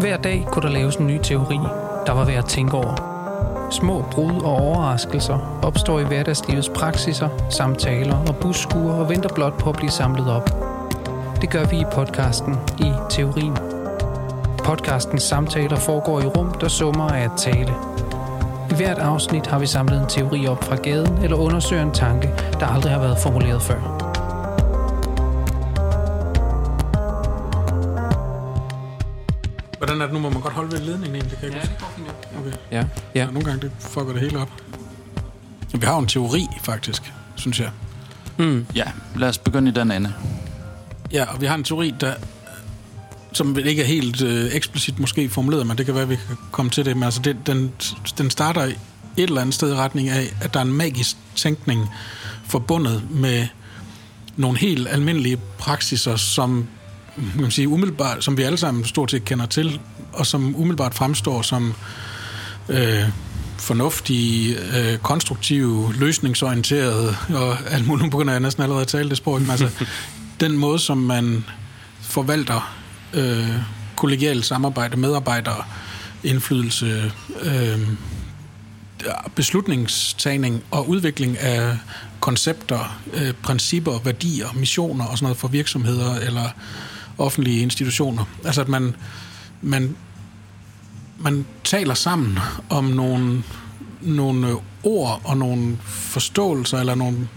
[0.00, 1.58] Hver dag kunne der laves en ny teori,
[2.06, 2.94] der var værd at tænke over.
[3.70, 9.70] Små brud og overraskelser opstår i hverdagslivets praksiser, samtaler og busskuer og venter blot på
[9.70, 10.50] at blive samlet op.
[11.40, 13.56] Det gør vi i podcasten i Teorien.
[14.64, 17.74] Podcastens samtaler foregår i rum, der summer af at tale.
[18.70, 22.30] I hvert afsnit har vi samlet en teori op fra gaden eller undersøger en tanke,
[22.60, 23.95] der aldrig har været formuleret før.
[30.86, 31.38] Ledningen egentlig?
[31.38, 32.08] Kan jeg ja, det går fint.
[32.38, 32.56] Okay.
[32.72, 32.84] Ja, ja.
[33.14, 33.26] ja.
[33.26, 34.50] Nogle gange det fucker det hele op.
[35.74, 37.70] Vi har jo en teori, faktisk, synes jeg.
[38.38, 38.66] Mm.
[38.74, 38.84] Ja,
[39.16, 40.12] lad os begynde i den ende.
[41.12, 42.14] Ja, og vi har en teori, der
[43.32, 46.36] som ikke er helt øh, eksplicit måske formuleret, men det kan være, at vi kan
[46.50, 46.96] komme til det.
[46.96, 47.72] Men altså, det, den,
[48.18, 48.76] den starter et
[49.16, 51.88] eller andet sted i retning af, at der er en magisk tænkning
[52.44, 53.46] forbundet med
[54.36, 56.66] nogle helt almindelige praksiser, som
[57.16, 59.80] man sige, umiddelbart, som vi alle sammen stort set kender til,
[60.12, 61.74] og som umiddelbart fremstår som
[62.68, 63.02] øh,
[63.58, 69.16] fornuftige, øh, konstruktive, løsningsorienterede, og alt muligt, nu begynder jeg næsten allerede at tale det
[69.16, 69.70] sprog, men altså,
[70.40, 71.44] den måde, som man
[72.00, 72.76] forvalter
[73.14, 73.48] øh,
[73.96, 75.64] kollegialt samarbejde, medarbejdere,
[76.24, 77.88] indflydelse, øh,
[79.34, 81.78] beslutningstagning og udvikling af
[82.20, 86.50] koncepter, øh, principper, værdier, missioner og sådan noget for virksomheder eller
[87.18, 88.24] offentlige institutioner.
[88.44, 88.96] Altså at man,
[89.62, 89.96] man,
[91.18, 92.38] man taler sammen
[92.70, 93.42] om nogle,
[94.00, 97.28] nogle ord og nogle forståelser eller nogle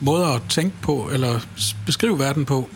[0.00, 1.40] måder at tænke på eller
[1.86, 2.68] beskrive verden på,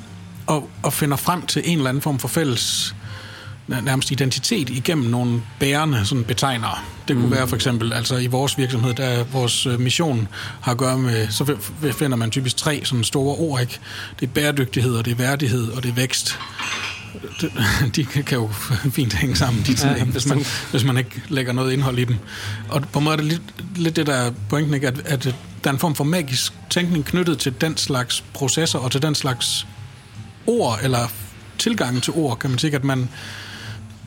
[0.46, 2.94] og, og finder frem til en eller anden form for fælles
[3.80, 6.78] nærmest identitet igennem nogle bærende sådan betegnere.
[7.08, 7.32] Det kunne mm.
[7.32, 10.28] være for eksempel, altså i vores virksomhed, der vores øh, mission
[10.60, 11.56] har at gøre med, så
[11.92, 13.78] finder man typisk tre sådan store ord, ikke?
[14.20, 16.38] Det er bæredygtighed, og det er værdighed, og det er vækst.
[17.96, 18.50] De kan jo
[18.96, 22.04] fint hænge sammen, de tre, ja, hvis, man, hvis man ikke lægger noget indhold i
[22.04, 22.16] dem.
[22.68, 23.42] Og på en måde er det lidt,
[23.76, 24.86] lidt det, der er pointen, ikke?
[24.86, 25.24] At, at
[25.64, 29.14] der er en form for magisk tænkning knyttet til den slags processer, og til den
[29.14, 29.66] slags
[30.46, 31.08] ord, eller
[31.58, 33.08] tilgangen til ord, kan man sige, at man,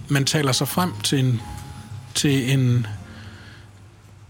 [0.07, 1.41] man taler sig frem til en,
[2.13, 2.87] til en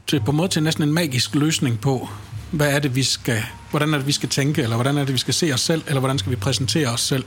[0.07, 2.09] til på en måde til næsten en magisk løsning på,
[2.51, 5.13] hvad er det, vi skal, hvordan er det, vi skal tænke, eller hvordan er det,
[5.13, 7.23] vi skal se os selv, eller hvordan skal vi præsentere os selv.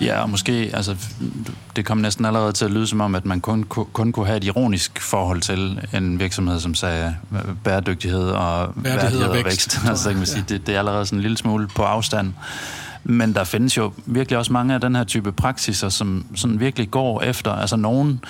[0.00, 0.96] Ja, og måske, altså,
[1.76, 4.36] det kom næsten allerede til at lyde som om, at man kun, kun kunne have
[4.36, 7.16] et ironisk forhold til en virksomhed, som sagde
[7.64, 9.46] bæredygtighed og værdighed, værdighed og vækst.
[9.46, 9.80] vækst.
[9.88, 12.32] altså, kan man sige, det, det er allerede sådan en lille smule på afstand.
[13.04, 16.90] Men der findes jo virkelig også mange af den her type praksiser, som sådan virkelig
[16.90, 18.20] går efter, altså nogen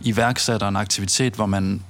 [0.00, 1.82] iværksætter en aktivitet, hvor man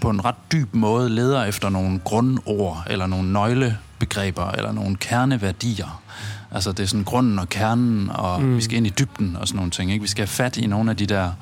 [0.00, 6.02] på en ret dyb måde leder efter nogle grundord, eller nogle nøglebegreber, eller nogle kerneværdier.
[6.50, 8.56] Altså det er sådan grunden og kernen, og mm.
[8.56, 9.92] vi skal ind i dybden og sådan nogle ting.
[9.92, 10.02] Ikke?
[10.02, 11.32] Vi skal have fat i nogle af de der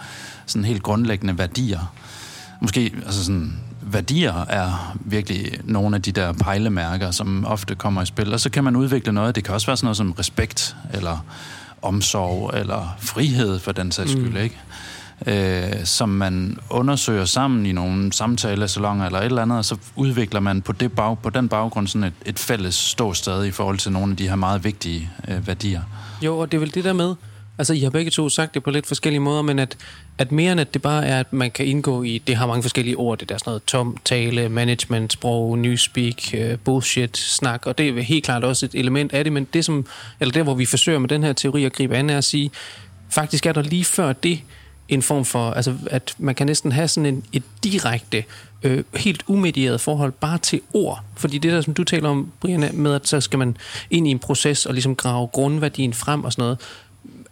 [0.47, 1.92] sådan helt grundlæggende værdier.
[2.60, 3.52] Måske altså sådan
[3.93, 8.32] værdier er virkelig nogle af de der pejlemærker, som ofte kommer i spil.
[8.32, 9.37] Og så kan man udvikle noget.
[9.37, 11.25] Det kan også være sådan noget som respekt, eller
[11.82, 14.37] omsorg, eller frihed for den sags skyld, mm.
[14.37, 14.59] ikke?
[15.27, 20.41] Øh, som man undersøger sammen i nogle samtalesalonger eller et eller andet, og så udvikler
[20.41, 23.93] man på, det bag, på den baggrund sådan et, et fælles ståsted i forhold til
[23.93, 25.82] nogle af de her meget vigtige øh, værdier.
[26.22, 27.15] Jo, og det er vel det der med,
[27.58, 29.76] Altså, I har begge to sagt det på lidt forskellige måder, men at,
[30.19, 32.62] at mere end at det bare er, at man kan indgå i, det har mange
[32.62, 37.78] forskellige ord, det der sådan noget tom tale, management, sprog, newspeak, øh, bullshit, snak, og
[37.78, 39.86] det er helt klart også et element af det, men det som,
[40.20, 42.50] eller der hvor vi forsøger med den her teori at gribe an, er at sige,
[43.10, 44.41] faktisk er der lige før det,
[44.88, 48.24] en form for, altså at man kan næsten have sådan en, et direkte,
[48.62, 51.04] øh, helt umedieret forhold bare til ord.
[51.16, 53.56] Fordi det der, som du taler om, Brian, med at så skal man
[53.91, 56.58] ind i en proces og ligesom grave grundværdien frem og sådan noget,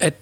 [0.01, 0.15] at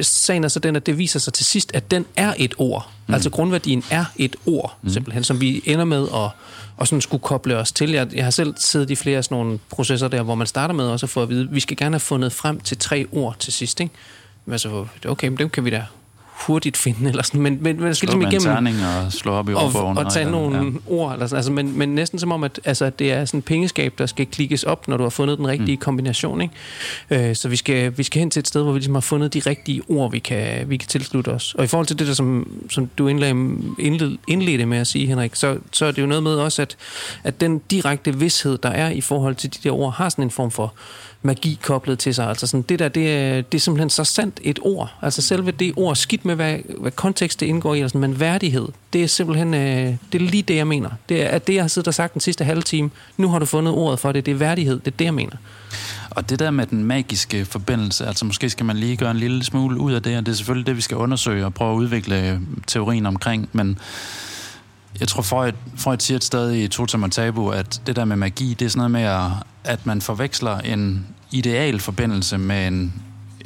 [0.00, 2.90] sagen er så den, at det viser sig til sidst, at den er et ord.
[3.06, 3.14] Mm.
[3.14, 4.88] Altså grundværdien er et ord, mm.
[4.90, 6.30] simpelthen, som vi ender med at
[6.76, 7.90] og sådan skulle koble os til.
[7.90, 10.84] Jeg, jeg har selv siddet i flere sådan nogle processer der, hvor man starter med
[10.84, 13.36] også at få at vide, at vi skal gerne have fundet frem til tre ord
[13.38, 13.80] til sidst.
[13.80, 13.94] Ikke?
[14.50, 15.86] Altså, okay, men dem kan vi da
[16.34, 18.84] hurtigt finde, eller sådan, men, men man skal slå ligesom igennem...
[19.06, 19.98] og slå op i ordbogen.
[19.98, 20.70] Og, og tage nogle ja.
[20.86, 23.44] ord, eller sådan, altså, men, men næsten som om, at altså, det er sådan et
[23.44, 25.80] pengeskab, der skal klikkes op, når du har fundet den rigtige mm.
[25.80, 26.40] kombination.
[26.40, 27.28] Ikke?
[27.28, 29.34] Øh, så vi skal, vi skal hen til et sted, hvor vi ligesom har fundet
[29.34, 31.54] de rigtige ord, vi kan, vi kan tilslutte os.
[31.54, 35.34] Og i forhold til det der, som, som du indled, indledte med at sige, Henrik,
[35.34, 36.76] så, så er det jo noget med også, at,
[37.24, 40.30] at den direkte vidshed, der er i forhold til de der ord, har sådan en
[40.30, 40.74] form for
[41.24, 42.28] magi koblet til sig.
[42.28, 44.94] Altså sådan, det der, det er, det er simpelthen så sandt et ord.
[45.02, 48.68] Altså selve det ord, skidt med hvad, hvad kontekst det indgår i, altså, men værdighed,
[48.92, 50.90] det er simpelthen, øh, det er lige det, jeg mener.
[51.08, 52.90] Det er at det, jeg har siddet og sagt den sidste halve time.
[53.16, 54.26] Nu har du fundet ordet for det.
[54.26, 54.78] Det er værdighed.
[54.78, 55.36] Det er det, jeg mener.
[56.10, 59.44] Og det der med den magiske forbindelse, altså måske skal man lige gøre en lille
[59.44, 61.76] smule ud af det, og det er selvfølgelig det, vi skal undersøge og prøve at
[61.76, 63.78] udvikle øh, teorien omkring, men
[65.00, 68.16] jeg tror, Freud, Freud siger et sted i Totem og Tabu, at det der med
[68.16, 69.30] magi, det er sådan noget med, at,
[69.64, 72.92] at man forveksler en ideal forbindelse med en,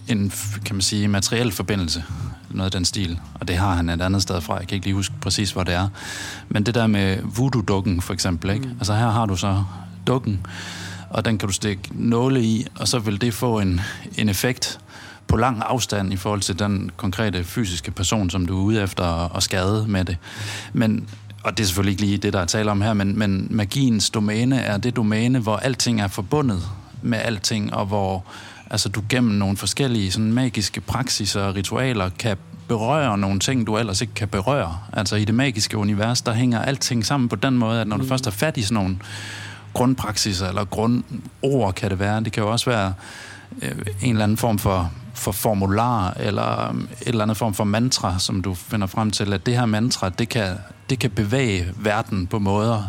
[0.08, 0.32] en,
[0.64, 2.04] kan man sige, materiel forbindelse.
[2.50, 3.20] Noget af den stil.
[3.34, 4.56] Og det har han et andet sted fra.
[4.56, 5.88] Jeg kan ikke lige huske præcis, hvor det er.
[6.48, 8.50] Men det der med voodoo-dukken, for eksempel.
[8.50, 8.66] Ikke?
[8.66, 8.72] Mm.
[8.78, 9.64] Altså her har du så
[10.06, 10.46] dukken,
[11.10, 13.80] og den kan du stikke nåle i, og så vil det få en,
[14.16, 14.80] en effekt
[15.26, 19.36] på lang afstand i forhold til den konkrete fysiske person, som du er ude efter
[19.36, 20.16] at skade med det.
[20.72, 21.08] Men
[21.42, 24.10] og det er selvfølgelig ikke lige det, der er tale om her, men, men magiens
[24.10, 26.62] domæne er det domæne, hvor alting er forbundet
[27.02, 28.24] med alting, og hvor
[28.70, 32.36] altså, du gennem nogle forskellige sådan, magiske praksiser og ritualer kan
[32.68, 34.78] berøre nogle ting, du ellers ikke kan berøre.
[34.92, 38.02] Altså i det magiske univers, der hænger alting sammen på den måde, at når du
[38.02, 38.08] mm.
[38.08, 38.98] først har fat i sådan nogle
[39.74, 42.94] grundpraksiser, eller grundord kan det være, det kan jo også være
[43.62, 47.64] øh, en eller anden form for for formular eller um, et eller andet form for
[47.64, 50.56] mantra, som du finder frem til, at det her mantra, det kan,
[50.90, 52.82] det kan bevæge verden på måder,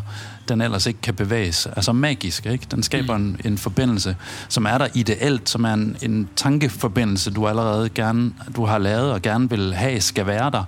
[0.50, 1.66] den ellers ikke kan bevæges.
[1.66, 2.66] Altså magisk, ikke?
[2.72, 3.26] Den skaber mm.
[3.26, 4.16] en, en forbindelse,
[4.50, 9.12] som er der ideelt, som er en, en tankeforbindelse, du allerede gerne, du har lavet
[9.12, 10.64] og gerne vil have, skal være der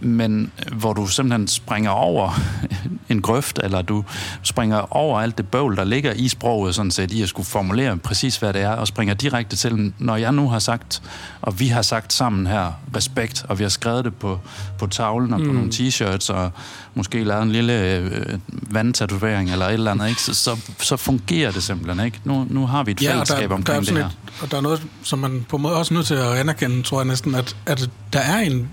[0.00, 2.40] men hvor du simpelthen springer over
[3.08, 4.04] en grøft, eller du
[4.42, 7.96] springer over alt det bøvl, der ligger i sproget, sådan set, i at skulle formulere
[7.96, 11.02] præcis, hvad det er, og springer direkte til, når jeg nu har sagt,
[11.42, 14.40] og vi har sagt sammen her, respekt, og vi har skrevet det på,
[14.78, 15.54] på tavlen og på mm.
[15.54, 16.50] nogle t-shirts, og
[16.94, 20.22] måske lavet en lille øh, vandtatovering eller et eller andet, ikke?
[20.22, 22.20] Så, så, så fungerer det simpelthen, ikke?
[22.24, 24.06] Nu, nu har vi et ja, fællesskab der, omkring der det her.
[24.06, 26.34] Et, og der er noget, som man på en måde også er nødt til at
[26.34, 28.68] anerkende, tror jeg næsten, at, at der er en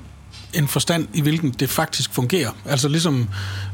[0.53, 2.51] en forstand i, hvilken det faktisk fungerer.
[2.65, 3.29] Altså ligesom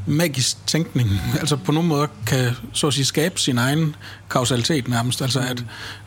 [0.06, 1.10] magisk tænkning,
[1.40, 3.96] altså på nogle måder kan så at sige skabe sin egen
[4.30, 5.22] kausalitet nærmest.
[5.22, 5.64] Altså at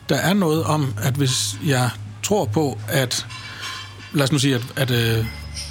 [0.08, 1.90] der er noget om, at hvis jeg
[2.22, 3.26] tror på, at
[4.12, 5.26] lad os nu sige, at, at, øh,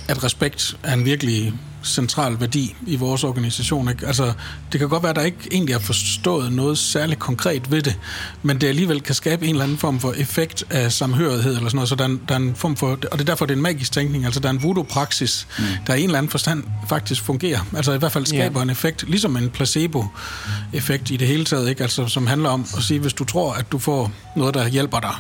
[0.07, 1.53] at respekt er en virkelig
[1.85, 3.89] central værdi i vores organisation.
[3.89, 4.07] Ikke?
[4.07, 4.33] Altså,
[4.71, 7.99] det kan godt være, at der ikke egentlig har forstået noget særligt konkret ved det,
[8.43, 11.75] men det alligevel kan skabe en eller anden form for effekt af samhørighed eller sådan
[11.75, 13.53] noget, så der er, en, der er en form for, og det er derfor, det
[13.53, 15.65] er en magisk tænkning, altså der er en voodoo-praksis, mm.
[15.87, 18.63] der i en eller anden forstand faktisk fungerer, altså i hvert fald skaber yeah.
[18.63, 21.83] en effekt, ligesom en placebo-effekt i det hele taget, ikke?
[21.83, 24.99] Altså, som handler om at sige, hvis du tror, at du får noget, der hjælper
[24.99, 25.15] dig,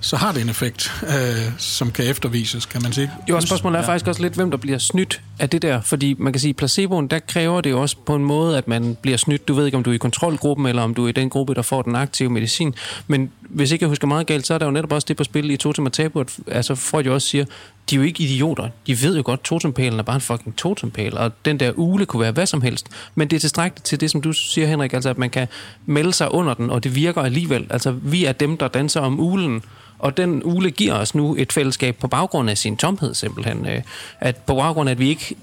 [0.00, 3.10] så har det en effekt, øh, som kan eftervises, kan man sige.
[3.28, 3.88] Jo, og spørgsmålet er ja.
[3.88, 5.80] faktisk også lidt, hvem der bliver snydt af det der.
[5.80, 8.96] Fordi man kan sige, placeboen, der kræver det jo også på en måde, at man
[9.02, 9.48] bliver snydt.
[9.48, 11.54] Du ved ikke, om du er i kontrolgruppen, eller om du er i den gruppe,
[11.54, 12.74] der får den aktive medicin.
[13.06, 15.24] Men hvis ikke jeg husker meget galt, så er der jo netop også det på
[15.24, 17.44] spil i Totem og Tabu, at altså Freud jo også siger,
[17.90, 18.68] de er jo ikke idioter.
[18.86, 22.06] De ved jo godt, at totempælen er bare en fucking totempæl, og den der ule
[22.06, 22.86] kunne være hvad som helst.
[23.14, 25.48] Men det er tilstrækkeligt til det, som du siger, Henrik, altså at man kan
[25.86, 27.66] melde sig under den, og det virker alligevel.
[27.70, 29.62] Altså vi er dem, der danser om ulen,
[30.00, 33.66] og den ule giver os nu et fællesskab på baggrund af sin tomhed simpelthen.
[33.66, 33.82] Øh,
[34.20, 35.36] at på baggrund af, at vi ikke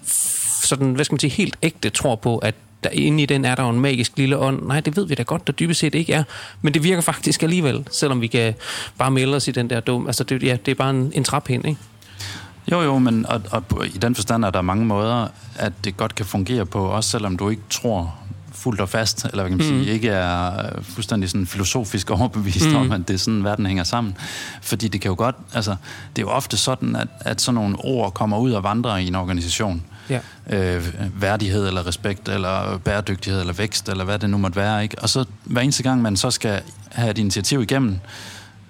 [0.61, 3.55] sådan, hvad skal man sige, helt ægte tror på, at der inde i den er
[3.55, 4.67] der en magisk lille ånd.
[4.67, 6.23] Nej, det ved vi da godt, der dybest set ikke er.
[6.61, 8.53] Men det virker faktisk alligevel, selvom vi kan
[8.97, 10.07] bare melde os i den der dum.
[10.07, 11.79] Altså, det, ja, det er bare en, en trappind, ikke?
[12.71, 16.15] Jo, jo, men og, og i den forstand er der mange måder, at det godt
[16.15, 18.15] kan fungere på, også selvom du ikke tror
[18.57, 19.83] fuldt og fast, eller hvad kan man mm.
[19.83, 22.75] sige, ikke er fuldstændig sådan filosofisk overbevist mm.
[22.75, 24.17] om, at det er sådan, verden hænger sammen.
[24.61, 25.75] Fordi det kan jo godt, altså,
[26.15, 29.07] det er jo ofte sådan, at, at sådan nogle ord kommer ud og vandrer i
[29.07, 29.83] en organisation.
[30.09, 30.19] Ja.
[30.49, 34.83] Øh, værdighed, eller respekt, eller bæredygtighed, eller vækst, eller hvad det nu måtte være.
[34.83, 35.01] Ikke?
[35.01, 37.99] Og så hver eneste gang, man så skal have et initiativ igennem,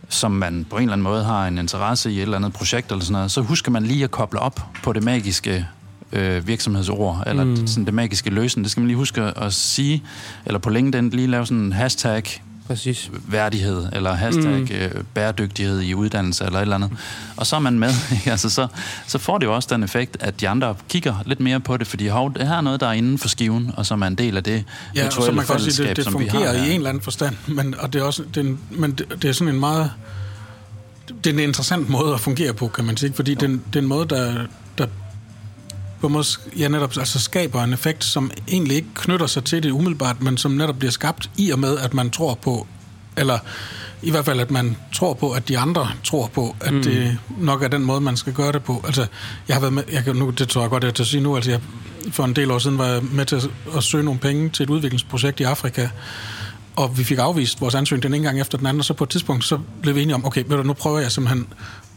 [0.10, 2.92] som man på en eller anden måde har en interesse i et eller andet projekt
[2.92, 5.68] eller sådan noget, så husker man lige at koble op på det magiske
[6.12, 7.68] øh, virksomhedsord, eller mm.
[7.68, 8.64] sådan det magiske løsen.
[8.64, 10.04] Det skal man lige huske at sige,
[10.46, 12.24] eller på LinkedIn lige lave sådan en hashtag
[12.68, 13.12] Præcis.
[13.28, 14.68] værdighed, eller hashtag mm.
[14.72, 16.92] øh, bæredygtighed i uddannelse, eller et eller andet.
[17.38, 17.90] Og så er man med.
[18.26, 18.68] altså, så,
[19.08, 21.88] så får det jo også den effekt, at de andre kigger lidt mere på det,
[21.88, 24.16] fordi hov, det her er noget, der er inden for skiven, og som er en
[24.16, 24.64] del af det
[24.96, 27.94] ja, så man kan sige, det, det fungerer i en eller anden forstand, men, og
[27.94, 29.92] det er også, det, men det, det er sådan en meget
[31.24, 33.80] det er en interessant måde at fungere på, kan man sige, fordi det, det er
[33.80, 34.46] en måde, der
[36.02, 36.26] på måde,
[36.58, 40.38] ja, netop altså skaber en effekt, som egentlig ikke knytter sig til det umiddelbart, men
[40.38, 42.68] som netop bliver skabt i og med, at man tror på,
[43.18, 43.40] eller
[44.02, 46.84] i hvert fald, at man tror på, at de andre tror på, at mm.
[46.84, 48.84] det nok er den måde, man skal gøre det på.
[48.86, 49.08] Altså,
[49.48, 51.22] jeg har været med, jeg kan, nu, det tror jeg godt, jeg til at sige
[51.22, 51.62] nu, altså jeg,
[52.12, 54.64] for en del år siden var jeg med til at, at søge nogle penge til
[54.64, 55.90] et udviklingsprojekt i Afrika,
[56.76, 59.04] og vi fik afvist vores ansøgning den ene gang efter den anden, og så på
[59.04, 61.48] et tidspunkt, så blev vi enige om, okay, ved du, nu prøver jeg simpelthen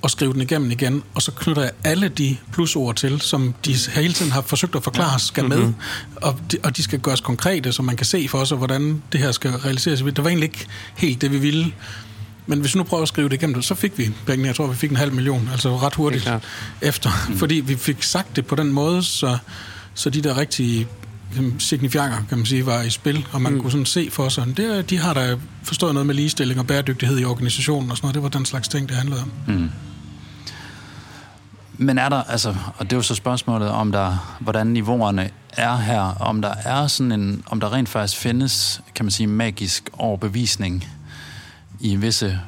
[0.04, 3.76] at skrive den igennem igen, og så knytter jeg alle de plusord til, som de
[3.94, 5.74] hele tiden har forsøgt at forklare, skal med, mm-hmm.
[6.16, 9.20] og, de, og de skal gøres konkrete, så man kan se for os, hvordan det
[9.20, 10.00] her skal realiseres.
[10.00, 10.66] Det var egentlig ikke
[10.96, 11.72] helt det, vi ville.
[12.46, 14.48] Men hvis vi nu prøver at skrive det igennem, så fik vi pengene.
[14.48, 16.30] Jeg tror, vi fik en halv million, altså ret hurtigt
[16.80, 17.10] efter.
[17.28, 17.38] Mm.
[17.38, 19.38] Fordi vi fik sagt det på den måde, så,
[19.94, 20.86] så de der rigtige
[21.58, 23.60] signifianger, kan man sige, var i spil, og man mm.
[23.60, 27.18] kunne sådan se for sig, det, de har da forstået noget med ligestilling og bæredygtighed
[27.18, 28.14] i organisationen og sådan noget.
[28.14, 29.30] Det var den slags ting, det handlede om.
[29.46, 29.70] Mm.
[31.82, 35.76] Men er der, altså, og det er jo så spørgsmålet, om der, hvordan niveauerne er
[35.76, 39.90] her, om der er sådan en, om der rent faktisk findes, kan man sige, magisk
[39.92, 40.84] overbevisning
[41.80, 42.40] i visse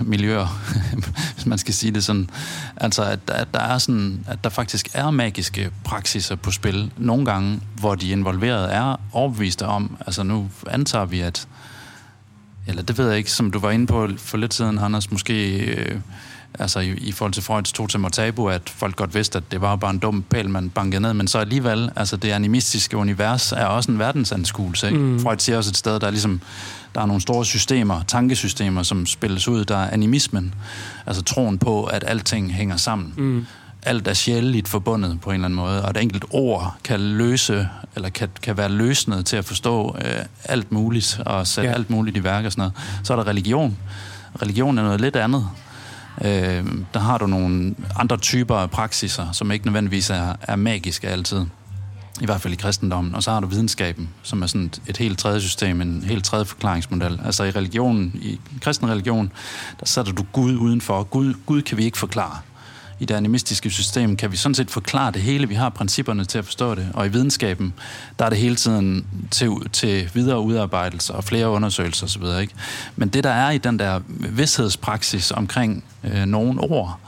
[0.00, 0.46] miljøer,
[1.34, 2.30] hvis man skal sige det sådan.
[2.76, 6.92] Altså, at, at, der er sådan, at der faktisk er magiske praksiser på spil.
[6.96, 11.48] Nogle gange, hvor de involverede er overbeviste om, altså nu antager vi, at
[12.66, 15.58] eller det ved jeg ikke, som du var inde på for lidt siden, Anders, måske
[15.58, 16.00] øh,
[16.58, 19.60] altså i, i forhold til Freuds totem og tabu, at folk godt vidste, at det
[19.60, 23.52] var bare en dum pæl, man bankede ned, men så alligevel, altså det animistiske univers
[23.52, 24.86] er også en verdensanskuelse.
[24.86, 24.98] Ikke?
[24.98, 25.20] Mm.
[25.20, 26.40] Freud siger også et sted, der er ligesom,
[26.94, 29.64] der er nogle store systemer, tankesystemer, som spilles ud.
[29.64, 30.54] Der er animismen,
[31.06, 33.14] altså troen på, at alting hænger sammen.
[33.16, 33.46] Mm.
[33.82, 37.68] Alt er sjældent forbundet på en eller anden måde, og et enkelt ord kan løse,
[37.96, 41.74] eller kan, kan være løsnet til at forstå øh, alt muligt, og sætte ja.
[41.74, 42.72] alt muligt i værk og sådan noget.
[43.06, 43.76] Så er der religion.
[44.42, 45.48] Religion er noget lidt andet.
[46.24, 46.64] Øh,
[46.94, 51.46] der har du nogle andre typer af praksiser, som ikke nødvendigvis er, er magiske altid.
[52.20, 53.14] I hvert fald i kristendommen.
[53.14, 56.24] Og så har du videnskaben, som er sådan et, et helt tredje system, en helt
[56.24, 57.20] tredje forklaringsmodel.
[57.24, 59.32] Altså i religionen, i kristen religion,
[59.80, 61.02] der sætter du Gud udenfor.
[61.02, 62.38] Gud, Gud kan vi ikke forklare
[63.00, 65.48] i det animistiske system kan vi sådan set forklare det hele.
[65.48, 66.88] Vi har principperne til at forstå det.
[66.94, 67.74] Og i videnskaben,
[68.18, 72.22] der er det hele tiden til, til videre udarbejdelse og flere undersøgelser osv.
[72.40, 72.54] Ikke?
[72.96, 77.00] Men det, der er i den der vidsthedspraksis omkring øh, nogle ord,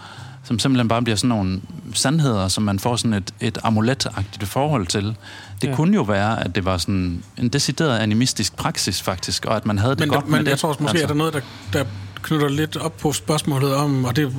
[0.44, 1.60] som simpelthen bare bliver sådan nogle
[1.94, 5.16] sandheder, som man får sådan et, et amuletagtigt forhold til.
[5.62, 5.74] Det ja.
[5.74, 9.78] kunne jo være, at det var sådan en decideret animistisk praksis faktisk, og at man
[9.78, 10.58] havde det men, godt men med jeg det.
[10.58, 11.04] tror også, måske altså.
[11.04, 11.40] er der noget, der,
[11.72, 11.84] der
[12.22, 14.34] knytter lidt op på spørgsmålet om, og det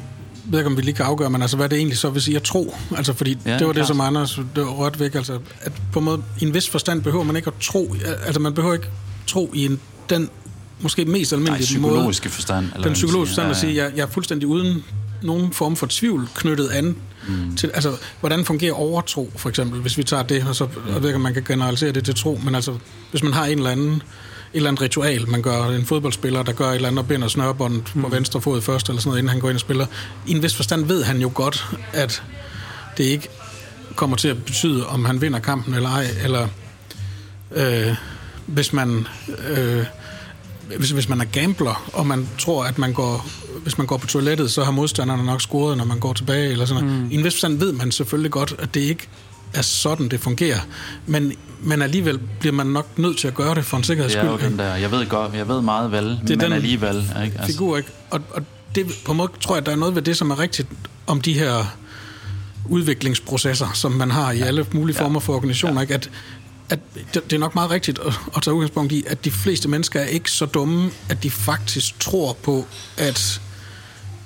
[0.46, 2.36] ved ikke, om vi lige kan afgøre, men altså, hvad det egentlig så vil sige
[2.38, 2.76] at tro.
[2.98, 3.76] Altså, fordi ja, det var klart.
[3.76, 5.16] det, som Anders det var rødt væk.
[5.16, 7.96] Altså, at på en måde, i en vis forstand behøver man ikke at tro.
[8.26, 8.90] Altså, man behøver ikke
[9.28, 10.30] tro i en, den
[10.80, 12.34] måske mest almindelige Nej, psykologiske måde.
[12.34, 12.66] forstand.
[12.74, 13.52] Eller den psykologiske forstand ja, ja.
[13.52, 14.84] at sige, jeg, jeg er fuldstændig uden
[15.22, 16.96] nogen form for tvivl knyttet an
[17.28, 17.56] mm.
[17.58, 21.10] til, altså, hvordan fungerer overtro, for eksempel, hvis vi tager det, og så, jeg ved
[21.10, 22.78] ikke, om man kan generalisere det til tro, men altså,
[23.12, 24.02] hvis man har en eller anden
[24.54, 27.96] eller andet ritual, man gør en fodboldspiller, der gør et eller andet og binder snørbåndet
[27.96, 28.02] mm.
[28.02, 29.86] på venstre fod først, eller sådan noget, inden han går ind og spiller.
[30.28, 32.24] I en vis forstand ved han jo godt, at
[32.98, 33.28] det ikke
[33.96, 36.48] kommer til at betyde, om han vinder kampen eller ej, eller
[37.52, 37.96] øh,
[38.46, 39.08] hvis man...
[39.50, 39.86] Øh,
[40.78, 43.26] hvis, hvis man er gambler, og man tror, at man går,
[43.64, 46.66] hvis man går på toilettet, så har modstanderne nok scoret, når man går tilbage, eller
[46.66, 47.12] sådan mm.
[47.12, 49.08] I en vis forstand ved man selvfølgelig godt, at det ikke
[49.54, 50.60] er sådan, det fungerer.
[51.06, 54.24] Men, men alligevel bliver man nok nødt til at gøre det for en sikkerheds skyld.
[54.24, 56.40] Det er jo den der, jeg ved godt, jeg ved meget vel, det er men
[56.40, 56.96] den alligevel.
[56.98, 57.38] Ikke?
[57.40, 57.46] Altså.
[57.46, 57.90] Figur, ikke?
[58.10, 58.44] Og, og
[58.76, 60.68] det, på en måde tror jeg, at der er noget ved det, som er rigtigt
[61.08, 61.76] om de her
[62.70, 64.46] udviklingsprocesser, som man har i ja.
[64.46, 65.82] alle mulige former for organisationer, ja.
[65.82, 65.94] ikke?
[65.94, 66.10] At,
[66.70, 66.80] at
[67.14, 70.00] det, det er nok meget rigtigt at, at tage udgangspunkt i, at de fleste mennesker
[70.00, 72.66] er ikke så dumme, at de faktisk tror på,
[72.98, 73.42] at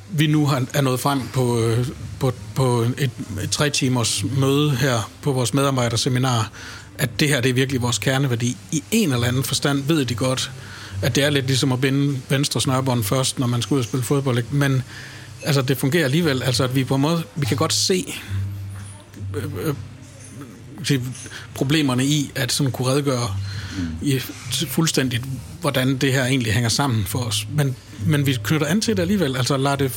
[0.10, 1.88] vi nu har, er nået frem på, øh,
[2.20, 3.12] på, på et,
[3.44, 6.52] et tre timers møde her på vores medarbejderseminar,
[6.98, 8.58] at det her det er virkelig vores kerneværdi.
[8.72, 10.52] I en eller anden forstand ved de godt,
[11.02, 13.86] at det er lidt ligesom at binde venstre snørbånd først, når man skal ud og
[13.86, 14.38] spille fodbold.
[14.38, 14.56] Ikke?
[14.56, 14.84] Men
[15.44, 16.44] altså, det fungerer alligevel.
[16.44, 18.14] Altså, at vi på en måde, vi kan godt se
[19.36, 21.02] øh, øh,
[21.54, 23.36] problemerne i, at sådan kunne redegøre
[24.02, 24.20] i
[24.68, 25.24] fuldstændigt,
[25.62, 27.48] hvordan det her egentlig hænger sammen for os.
[27.56, 29.38] Men, men vi knytter an til det alligevel.
[29.38, 29.92] Altså lad det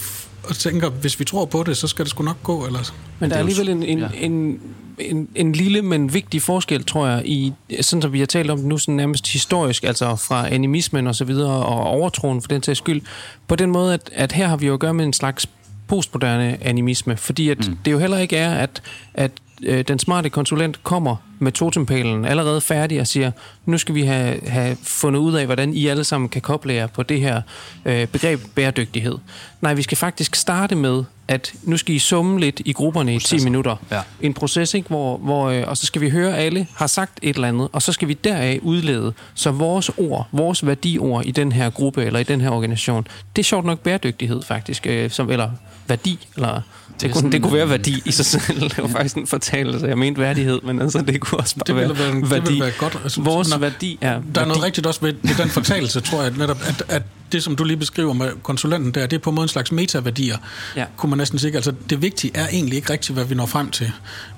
[0.45, 2.66] og tænker, hvis vi tror på det, så skal det sgu nok gå.
[2.66, 2.92] Eller...
[3.19, 4.09] Men der er alligevel en, en, ja.
[4.14, 4.61] en,
[4.99, 8.59] en, en lille, men vigtig forskel, tror jeg, i, sådan som vi har talt om
[8.59, 12.62] det nu, sådan nærmest historisk, altså fra animismen og så videre, og overtroen for den
[12.62, 13.02] sags skyld,
[13.49, 15.49] på den måde, at, at her har vi jo at gøre med en slags
[15.88, 17.76] postmoderne animisme, fordi at mm.
[17.85, 18.83] det jo heller ikke er, at,
[19.14, 23.31] at øh, den smarte konsulent kommer med totempælen allerede færdig og siger,
[23.67, 26.87] nu skal vi have, have fundet ud af, hvordan I alle sammen kan koble jer
[26.87, 27.43] på det her
[27.85, 29.19] øh, begreb bæredygtighed.
[29.61, 33.18] Nej, vi skal faktisk starte med, at nu skal I summe lidt i grupperne i
[33.18, 33.76] 10 minutter.
[33.90, 34.00] Ja.
[34.20, 34.88] En proces, ikke?
[34.88, 37.68] Hvor, hvor, øh, og så skal vi høre, at alle har sagt et eller andet,
[37.72, 42.04] og så skal vi deraf udlede, så vores ord, vores værdiord i den her gruppe
[42.04, 43.06] eller i den her organisation,
[43.37, 45.50] det er sjovt nok bæredygtighed faktisk, øh, som, eller
[45.88, 46.60] værdi, eller
[47.00, 48.60] det, kunne, det kunne være værdi i sig selv.
[48.60, 49.87] Det var faktisk en fortalelse.
[49.87, 52.34] Jeg mente værdighed, men altså, det kunne også bare det være, være værdi.
[52.34, 52.99] Det ville være godt.
[53.02, 54.40] Altså, Vores når, værdi er Der værdi.
[54.40, 57.56] er noget rigtigt også ved, ved den fortalelse, tror jeg, netop, at, at det, som
[57.56, 60.37] du lige beskriver med konsulenten der, det er på en måde en slags metaværdier,
[60.76, 60.84] ja.
[60.96, 61.55] kunne man næsten sige.
[61.55, 63.93] Altså, det vigtige er egentlig ikke rigtigt, hvad vi når frem til.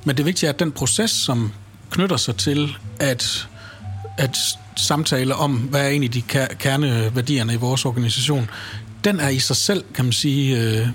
[0.04, 1.52] Men det vigtige er, at den proces, som
[1.90, 3.48] knytter sig til at,
[4.18, 4.36] at
[4.76, 6.22] samtale om, hvad er egentlig de
[6.58, 8.50] kerneværdierne i vores organisation,
[9.04, 10.88] den er i sig selv, kan man sige, øh,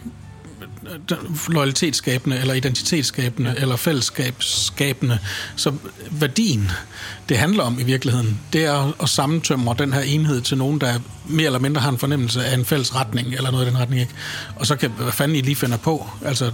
[1.47, 3.61] loyalitetsskabende, eller identitetsskabende, ja.
[3.61, 5.19] eller fællesskabsskabende.
[5.55, 5.73] Så
[6.11, 6.71] værdien,
[7.29, 10.99] det handler om i virkeligheden, det er at sammentømre den her enhed til nogen, der
[11.25, 14.01] mere eller mindre har en fornemmelse af en fælles retning, eller noget i den retning,
[14.01, 14.13] ikke?
[14.55, 16.51] Og så kan, hvad fanden I lige finder på, altså,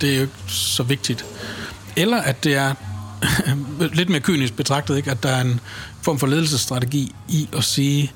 [0.00, 1.24] det er jo ikke så vigtigt.
[1.96, 2.74] Eller at det er
[3.98, 5.10] lidt mere kynisk betragtet, ikke?
[5.10, 5.60] at der er en
[6.02, 8.12] form for ledelsesstrategi i at sige,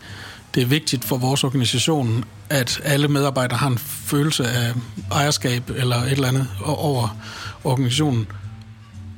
[0.54, 4.74] det er vigtigt for vores organisation, at alle medarbejdere har en følelse af
[5.12, 7.16] ejerskab eller et eller andet over
[7.64, 8.26] organisationen.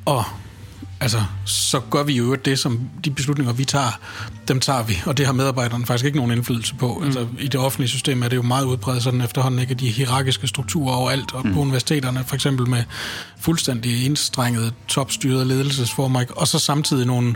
[0.04, 0.24] Og
[1.00, 4.00] altså, så gør vi jo det, som de beslutninger, vi tager,
[4.48, 6.96] dem tager vi, og det har medarbejderne faktisk ikke nogen indflydelse på.
[6.98, 7.06] Mm.
[7.06, 9.74] Altså, I det offentlige system er det jo meget udbredt sådan efterhånden, ikke?
[9.74, 11.54] De hierarkiske strukturer overalt, og mm.
[11.54, 12.84] på universiteterne for eksempel med
[13.38, 16.38] fuldstændig indstrenget, topstyrede ledelsesformer, ikke?
[16.38, 17.34] og så samtidig nogle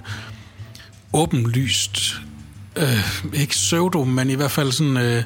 [1.12, 2.21] åbenlyst,
[2.76, 4.96] øh, ikke pseudo, men i hvert fald sådan...
[4.96, 5.22] Øh,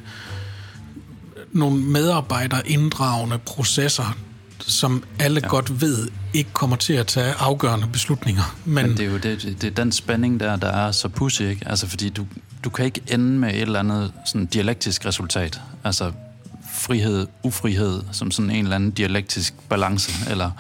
[1.55, 4.17] nogle medarbejder inddragende processer,
[4.61, 5.49] som alle ja.
[5.49, 8.57] godt ved ikke kommer til at tage afgørende beslutninger.
[8.65, 11.43] Men, Men det er jo det, det er den spænding der, der er så pussy,
[11.43, 11.69] ikke?
[11.69, 12.27] Altså fordi du,
[12.65, 15.61] du kan ikke ende med et eller andet sådan dialektisk resultat.
[15.85, 16.13] Altså
[16.75, 20.51] frihed, ufrihed, som sådan en eller anden dialektisk balance, eller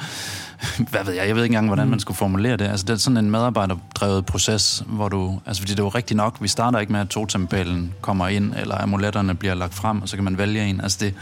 [0.90, 2.00] hvad ved jeg, jeg ved ikke engang, hvordan man mm.
[2.00, 2.68] skulle formulere det.
[2.68, 6.16] Altså, det er sådan en medarbejderdrevet proces, hvor du, altså fordi det er jo rigtigt
[6.16, 10.08] nok, vi starter ikke med, at totempælen kommer ind, eller amuletterne bliver lagt frem, og
[10.08, 10.80] så kan man vælge en.
[10.80, 11.14] Altså det,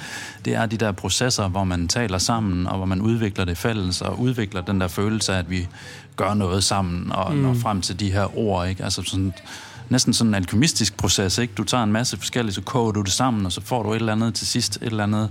[0.44, 4.00] det er de der processer, hvor man taler sammen, og hvor man udvikler det fælles,
[4.00, 5.68] og udvikler den der følelse af, at vi
[6.16, 7.38] gør noget sammen, og mm.
[7.38, 8.84] når frem til de her ord, ikke?
[8.84, 9.32] Altså sådan,
[9.88, 11.54] næsten sådan en alkymistisk proces, ikke?
[11.54, 13.96] Du tager en masse forskellige, så koger du det sammen, og så får du et
[13.96, 15.30] eller andet til sidst, et eller andet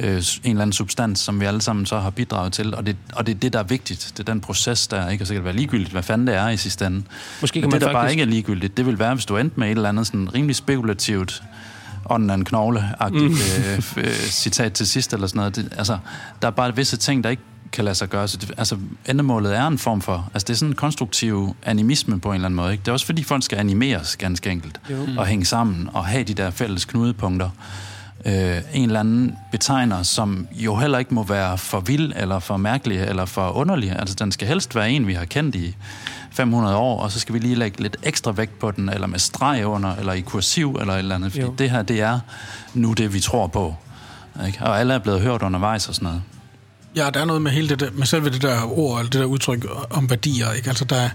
[0.00, 2.96] øh, en eller anden substans, som vi alle sammen så har bidraget til, og det,
[3.12, 4.12] og det er det, der er vigtigt.
[4.16, 5.24] Det er den proces, der ikke?
[5.24, 7.02] Kan det være ligegyldigt, hvad fanden det er i sidste ende.
[7.40, 8.02] Måske kan Men man det, der faktisk...
[8.02, 10.34] bare ikke er ligegyldigt, det vil være, hvis du endte med et eller andet sådan
[10.34, 11.42] rimelig spekulativt
[12.10, 13.16] ånden af en knogle mm.
[13.16, 15.56] øh, øh, citat til sidst, eller sådan noget.
[15.56, 15.98] Det, altså,
[16.42, 18.28] der er bare visse ting, der ikke kan lade sig gøre.
[18.28, 18.76] Så det, altså,
[19.08, 20.30] endemålet er en form for...
[20.34, 22.72] Altså, det er sådan en konstruktiv animisme på en eller anden måde.
[22.72, 22.82] Ikke?
[22.82, 24.80] Det er også fordi, folk skal animeres ganske enkelt.
[24.90, 25.06] Jo.
[25.18, 27.50] Og hænge sammen og have de der fælles knudepunkter
[28.26, 32.56] øh, en eller anden betegner, som jo heller ikke må være for vild, eller for
[32.56, 33.96] mærkelig, eller for underlig.
[33.98, 35.76] Altså, den skal helst være en, vi har kendt i
[36.32, 39.18] 500 år, og så skal vi lige lægge lidt ekstra vægt på den, eller med
[39.18, 41.32] streg under, eller i kursiv, eller et eller andet.
[41.32, 41.54] Fordi jo.
[41.58, 42.20] det her, det er
[42.74, 43.74] nu det, vi tror på.
[44.46, 44.58] Ikke?
[44.60, 46.22] Og alle er blevet hørt undervejs og sådan noget.
[46.96, 49.20] Ja, der er noget med hele det der, med selve det der ord, eller det
[49.20, 50.52] der udtryk om værdier.
[50.52, 50.68] Ikke?
[50.68, 51.08] Altså, der,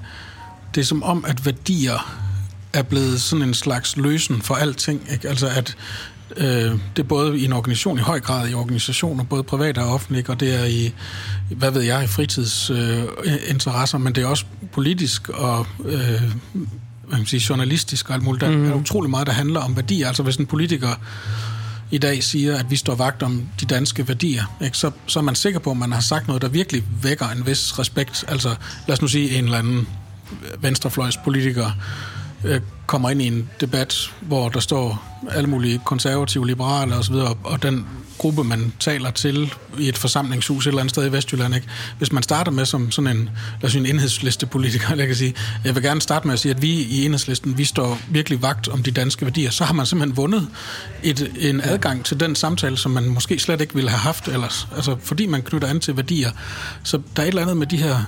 [0.76, 2.26] det er som om, at værdier
[2.74, 5.02] er blevet sådan en slags løsen for alting.
[5.12, 5.30] Ikke?
[5.30, 5.78] Altså, at
[6.38, 9.94] Øh, det er både i en organisation, i høj grad i organisationer, både private og
[9.94, 10.94] offentlige, og det er i,
[11.50, 16.22] hvad ved jeg, i fritidsinteresser, øh, men det er også politisk og øh,
[17.08, 18.42] hvad kan sige, journalistisk og alt muligt.
[18.42, 18.72] Der mm.
[18.72, 20.08] er utrolig meget, der handler om værdier.
[20.08, 21.00] Altså hvis en politiker
[21.92, 24.78] i dag siger, at vi står vagt om de danske værdier, ikke?
[24.78, 27.46] Så, så er man sikker på, at man har sagt noget, der virkelig vækker en
[27.46, 28.26] vis respekt.
[28.28, 28.56] Altså
[28.88, 29.88] lad os nu sige en eller anden
[30.60, 31.72] venstrefløjspolitiker,
[32.46, 37.64] øh, kommer ind i en debat, hvor der står alle mulige konservative, liberale osv., og
[37.64, 37.86] den
[38.18, 41.68] gruppe, man taler til i et forsamlingshus et eller andet sted i Vestjylland, ikke?
[41.98, 43.30] hvis man starter med som sådan en,
[43.62, 46.56] lad os sige, en enhedslistepolitiker, jeg kan sige, jeg vil gerne starte med at sige,
[46.56, 49.86] at vi i enhedslisten, vi står virkelig vagt om de danske værdier, så har man
[49.86, 50.48] simpelthen vundet
[51.04, 54.68] et, en adgang til den samtale, som man måske slet ikke ville have haft ellers.
[54.76, 56.32] Altså, fordi man knytter an til værdier.
[56.84, 58.06] Så der er et eller andet med de her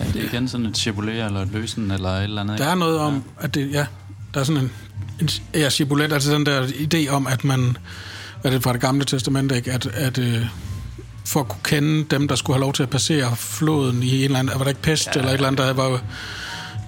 [0.00, 2.58] Ja, det er igen sådan et cibulet eller et løsen eller et eller andet.
[2.58, 3.44] Der er noget om, ja.
[3.44, 3.86] at det, ja,
[4.34, 4.70] der er sådan en,
[5.20, 7.76] en ja, cibulet, altså den der idé om, at man,
[8.40, 9.72] hvad er det fra det gamle testament, ikke?
[9.72, 10.46] at, at øh,
[11.26, 14.24] for at kunne kende dem, der skulle have lov til at passere floden i en
[14.24, 16.00] eller anden, var der ikke pest ja, eller et eller andet, der var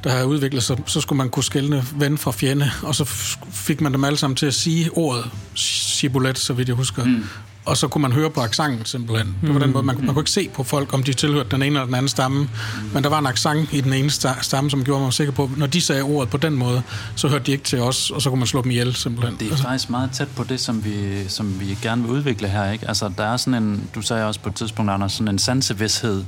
[0.05, 3.05] der har udviklet sig, så skulle man kunne skælne ven fra fjende, og så
[3.53, 7.05] fik man dem alle sammen til at sige ordet cibulet, så vidt jeg husker.
[7.05, 7.25] Mm
[7.65, 9.37] og så kunne man høre på accenten simpelthen.
[9.43, 11.63] Det var den måde, man, man kunne ikke se på folk, om de tilhørte den
[11.63, 12.49] ene eller den anden stamme,
[12.95, 15.67] men der var en accent i den ene stamme, som gjorde mig sikker på, når
[15.67, 16.83] de sagde ordet på den måde,
[17.17, 19.37] så hørte de ikke til os, og så kunne man slå dem ihjel simpelthen.
[19.41, 22.71] Det er faktisk meget tæt på det, som vi, som vi gerne vil udvikle her.
[22.71, 22.89] Ikke?
[22.89, 26.25] Altså, der er sådan en, du sagde også på et tidspunkt, Anders, sådan en sansevidshed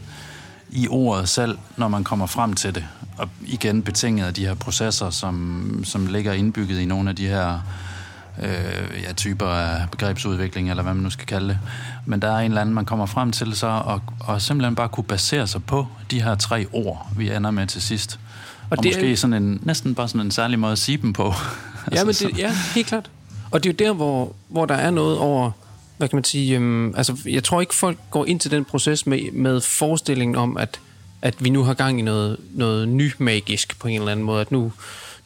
[0.71, 2.85] i ordet selv, når man kommer frem til det.
[3.19, 7.27] Og igen betinget af de her processer, som, som ligger indbygget i nogle af de
[7.27, 7.61] her
[8.43, 11.59] øh, ja, typer af begrebsudvikling, eller hvad man nu skal kalde det.
[12.07, 14.89] Men der er en eller anden, man kommer frem til så, og, og simpelthen bare
[14.89, 18.19] kunne basere sig på de her tre ord, vi ender med til sidst.
[18.71, 19.17] Og, og det måske er...
[19.17, 21.25] sådan en, næsten bare sådan en særlig måde at sige dem på.
[21.95, 23.11] ja, men det, ja, helt klart.
[23.51, 25.51] Og det er jo der, hvor, hvor der er noget over,
[25.97, 29.07] hvad kan man sige, øhm, altså jeg tror ikke folk går ind til den proces
[29.07, 30.81] med, med forestillingen om, at,
[31.23, 34.41] at vi nu har gang i noget, noget ny magisk på en eller anden måde,
[34.41, 34.73] at nu,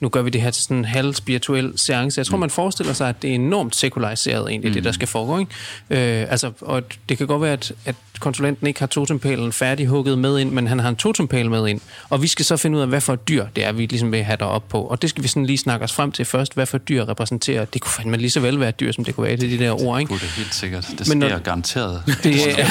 [0.01, 2.19] nu gør vi det her til sådan en halv spirituel seance.
[2.19, 4.75] Jeg tror, man forestiller sig, at det er enormt sekulariseret egentlig, mm.
[4.75, 5.39] det der skal foregå.
[5.39, 6.21] Ikke?
[6.21, 10.39] Øh, altså, og det kan godt være, at, at konsulenten ikke har totempælen færdighugget med
[10.39, 11.81] ind, men han har en totempæl med ind.
[12.09, 14.13] Og vi skal så finde ud af, hvad for et dyr det er, vi ligesom
[14.13, 14.83] vil have derop på.
[14.83, 17.09] Og det skal vi sådan lige snakke os frem til først, hvad for et dyr
[17.09, 17.65] repræsenterer.
[17.65, 19.59] Det kunne fandme lige så vel være et dyr, som det kunne være det de
[19.59, 20.01] der ord.
[20.01, 20.15] Ikke?
[20.15, 20.87] Det er helt sikkert.
[20.99, 22.03] Det sker når, garanteret.
[22.25, 22.67] Det, er,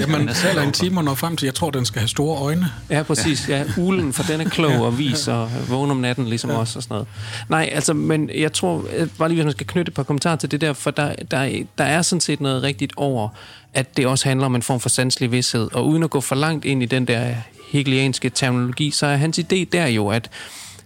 [0.00, 2.66] Jamen, selv en time når frem til, jeg tror, den skal have store øjne.
[2.90, 3.48] Ja, præcis.
[3.48, 6.78] Ja, ulen, for den er klog og vis og vågen om natten, ligesom ja også
[6.78, 7.08] og sådan noget.
[7.48, 10.36] Nej, altså, men jeg tror, øh, bare lige hvis man skal knytte et par kommentarer
[10.36, 13.28] til det der, for der, der, der er sådan set noget rigtigt over,
[13.74, 15.68] at det også handler om en form for sanselig vidshed.
[15.74, 17.34] Og uden at gå for langt ind i den der
[17.72, 20.30] hegelianske terminologi, så er hans idé der jo, at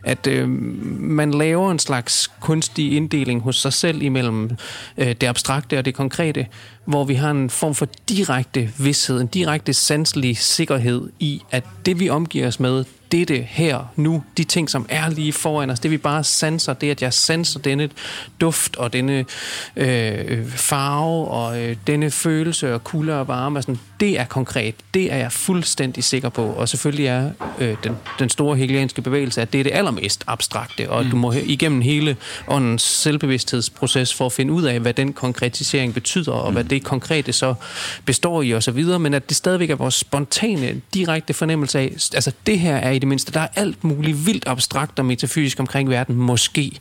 [0.04, 0.48] at øh,
[0.98, 4.50] man laver en slags kunstig inddeling hos sig selv imellem
[4.98, 6.46] øh, det abstrakte og det konkrete,
[6.84, 12.00] hvor vi har en form for direkte vidshed, en direkte sanselig sikkerhed i, at det
[12.00, 15.90] vi omgiver os med, dette her, nu, de ting, som er lige foran os, det
[15.90, 17.88] vi bare sanser, det at jeg sanser denne
[18.40, 19.24] duft og denne
[19.76, 24.74] øh, farve og øh, denne følelse og kulde og varme, og sådan, det er konkret.
[24.94, 26.44] Det er jeg fuldstændig sikker på.
[26.44, 30.90] Og selvfølgelig er øh, den, den store hegelianske bevægelse, at det er det allermest abstrakte,
[30.90, 31.10] og mm.
[31.10, 32.16] du må igennem hele
[32.48, 36.54] åndens selvbevidsthedsproces for at finde ud af, hvad den konkretisering betyder, og mm.
[36.54, 37.54] hvad det konkrete så
[38.04, 42.58] består i osv., men at det stadigvæk er vores spontane, direkte fornemmelse af, altså det
[42.58, 46.16] her er i det mindste, der er alt muligt vildt abstrakt og metafysisk omkring verden,
[46.16, 46.72] måske.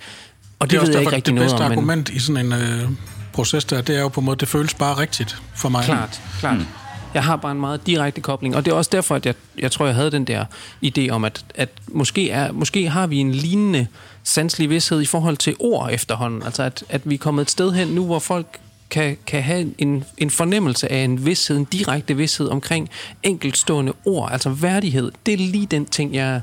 [0.59, 1.57] Og det, det er ved jeg ikke rigtig noget om.
[1.57, 2.17] Det bedste argument men...
[2.17, 2.89] i sådan en øh,
[3.33, 5.83] proces der, det er jo på en måde, det føles bare rigtigt for mig.
[5.85, 6.57] Klart, klart.
[6.57, 6.65] Mm.
[7.13, 9.71] Jeg har bare en meget direkte kobling, og det er også derfor, at jeg, jeg
[9.71, 10.45] tror, jeg havde den der
[10.85, 13.87] idé om, at, at måske, er, måske har vi en lignende
[14.23, 16.43] sanselig vidshed i forhold til ord efterhånden.
[16.43, 18.59] Altså, at, at vi er kommet et sted hen nu, hvor folk
[18.91, 22.89] kan, kan have en, en fornemmelse af en vidshed, en direkte vidshed omkring
[23.23, 25.11] enkeltstående ord, altså værdighed.
[25.25, 26.41] Det er lige den ting, jeg,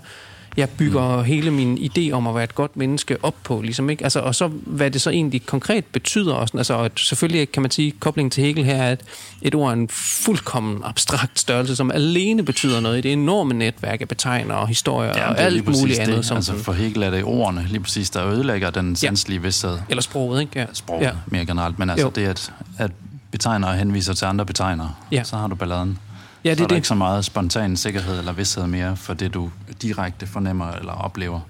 [0.59, 1.25] jeg bygger mm.
[1.25, 4.05] hele min idé om at være et godt menneske op på, ligesom, ikke?
[4.05, 6.57] Altså, og så hvad det så egentlig konkret betyder også.
[6.57, 9.01] Altså, at selvfølgelig kan man sige, at koblingen til Hegel her er, at
[9.43, 14.01] et ord er en fuldkommen abstrakt størrelse, som alene betyder noget i det enorme netværk
[14.01, 16.25] af betegner og historier ja, og alt muligt andet.
[16.25, 19.43] Som altså, for Hegel er det ordene lige præcis, der ødelægger den sanselige ja.
[19.43, 19.79] vidsthed.
[19.89, 20.61] Eller sproget, ikke?
[20.61, 20.67] Ja.
[20.73, 21.11] Sproget ja.
[21.27, 22.13] mere generelt, men altså jo.
[22.15, 22.91] det, at, at
[23.31, 25.25] betegner henviser til andre betegnere, ja.
[25.25, 25.99] så har du balladen.
[26.45, 26.77] Ja, det, så er der det.
[26.77, 29.51] ikke så meget spontan sikkerhed eller vidshed mere for det, du
[29.83, 31.41] direkte fornemmer eller oplever.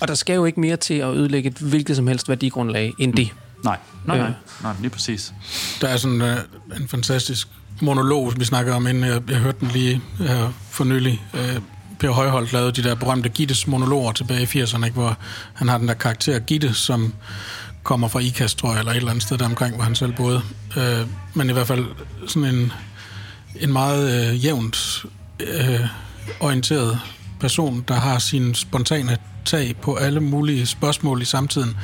[0.00, 3.14] Og der skal jo ikke mere til at ødelægge et hvilket som helst værdigrundlag end
[3.14, 3.28] det.
[3.32, 3.38] Mm.
[3.64, 5.34] Nej, nej, nej, nej, lige præcis.
[5.80, 7.48] Der er sådan uh, en fantastisk
[7.80, 11.22] monolog, vi snakker om, inden jeg, jeg hørte den lige her for nylig.
[11.34, 11.62] Uh,
[11.98, 15.18] Per Højholdt lavede de der berømte Gittes monologer tilbage i 80'erne, ikke, hvor
[15.54, 17.14] han har den der karakter Gitte, som
[17.82, 20.12] kommer fra IKAST, tror jeg, eller et eller andet sted der omkring, hvor han selv
[20.12, 20.42] boede.
[20.76, 20.82] Uh,
[21.34, 21.84] men i hvert fald
[22.26, 22.72] sådan en
[23.60, 25.06] en meget øh, jævnt
[25.40, 25.80] øh,
[26.40, 27.00] orienteret
[27.40, 31.76] person, der har sin spontane tag på alle mulige spørgsmål i samtiden.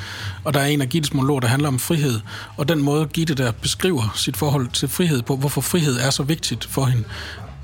[0.44, 2.20] Og der er en af Gittes monologer, der handler om frihed.
[2.56, 6.22] Og den måde, Gitte der beskriver sit forhold til frihed på, hvorfor frihed er så
[6.22, 7.04] vigtigt for hende,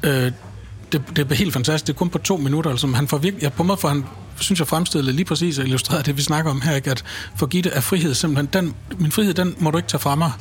[0.02, 0.32] øh,
[0.92, 1.86] det, det er helt fantastisk.
[1.86, 2.70] Det er kun på to minutter.
[2.70, 4.04] Altså, han får virkelig, ja, på en måde får han
[4.40, 6.90] synes jeg fremstillede lige præcis og illustreret det, vi snakker om her, ikke?
[6.90, 7.04] at
[7.36, 10.32] for Gitte er frihed simpelthen, den, min frihed, den må du ikke tage fra mig.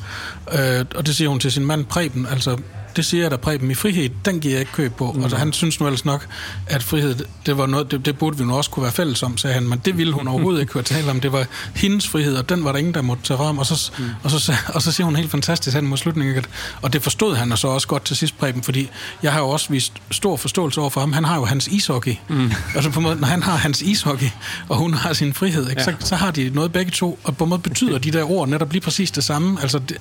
[0.54, 2.58] Øh, og det siger hun til sin mand Preben, altså
[2.98, 5.12] det siger jeg da Preben, i frihed, den giver jeg ikke køb på.
[5.12, 5.22] Mm.
[5.22, 6.28] Altså han synes nu ellers nok,
[6.68, 9.38] at frihed, det, var noget, det, det burde vi nu også kunne være fælles om,
[9.38, 11.22] sagde han, men det ville hun overhovedet ikke høre tale om.
[11.22, 13.58] Det var hendes frihed, og den var der ingen, der måtte tage frem.
[13.58, 14.06] Og så, mm.
[14.24, 16.50] og så, og så siger hun helt fantastisk hen mod slutningen, at,
[16.82, 18.90] og det forstod han og så også godt til sidst, Preben, fordi
[19.24, 21.14] jeg har jo også vist stor forståelse over for ham.
[21.14, 22.16] Han har jo hans ishockey.
[22.30, 22.52] Mm.
[22.76, 24.30] Altså på en måde, når han har hans ishockey,
[24.70, 25.82] og hun har sin frihed, ikke?
[25.82, 25.86] Ja.
[26.00, 28.50] Så, så har de noget begge to, og på en måde betyder de der ord
[28.50, 29.62] netop lige præcis det samme.
[29.62, 29.98] Altså det,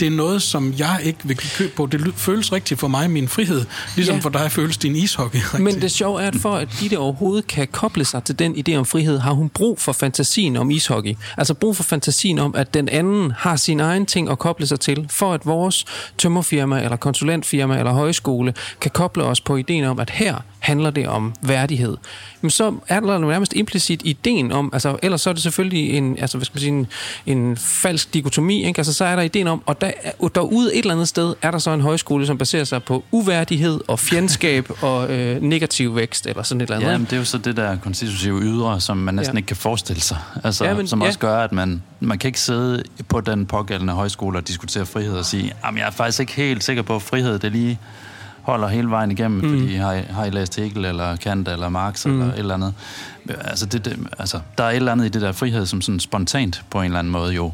[0.00, 1.86] det er noget, som jeg ikke vil købe på.
[1.86, 3.64] Det føles rigtigt for mig, min frihed,
[3.96, 4.20] ligesom ja.
[4.20, 5.62] for dig føles din ishockey rigtigt.
[5.62, 8.74] Men det sjove er, at for at Gitte overhovedet kan koble sig til den idé
[8.74, 11.14] om frihed, har hun brug for fantasien om ishockey.
[11.36, 14.80] Altså brug for fantasien om, at den anden har sin egen ting at koble sig
[14.80, 15.84] til, for at vores
[16.18, 21.08] tømmerfirma, eller konsulentfirma, eller højskole kan koble os på ideen om, at her handler det
[21.08, 21.96] om værdighed.
[22.40, 26.18] Men så er der nærmest implicit ideen om, altså ellers så er det selvfølgelig en,
[26.18, 26.86] altså hvad skal man sige,
[27.26, 28.78] en, en falsk dikotomi, ikke?
[28.78, 29.90] Altså så er der ideen om, og der,
[30.34, 33.80] derude et eller andet sted er der så en højskole, som baserer sig på uværdighed
[33.88, 36.92] og fjendskab og øh, negativ vækst, eller sådan et eller andet.
[36.92, 39.38] Ja, men det er jo så det der konstitutive ydre, som man næsten ja.
[39.38, 40.18] ikke kan forestille sig.
[40.44, 41.26] Altså, ja, men, som også ja.
[41.26, 45.24] gør, at man, man kan ikke sidde på den pågældende højskole og diskutere frihed og
[45.24, 47.78] sige, jeg er faktisk ikke helt sikker på, at frihed det lige
[48.42, 49.58] holder hele vejen igennem, mm.
[49.58, 52.20] fordi har, har I læst Hegel, eller Kant, eller Marx, mm.
[52.20, 52.74] eller et eller andet.
[53.28, 56.00] Altså, det, det, altså, der er et eller andet i det der frihed, som sådan
[56.00, 57.52] spontant på en eller anden måde jo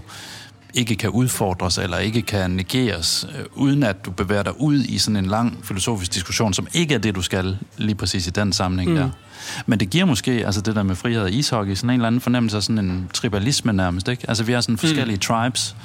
[0.74, 4.98] ikke kan udfordres eller ikke kan negeres, øh, uden at du bevæger dig ud i
[4.98, 8.52] sådan en lang filosofisk diskussion, som ikke er det, du skal lige præcis i den
[8.52, 8.96] sammenhæng mm.
[8.96, 9.10] der.
[9.66, 12.20] Men det giver måske, altså det der med frihed og ishockey, sådan en eller anden
[12.20, 14.24] fornemmelse af sådan en tribalisme nærmest, ikke?
[14.28, 15.20] Altså vi har sådan forskellige mm.
[15.20, 15.76] tribes,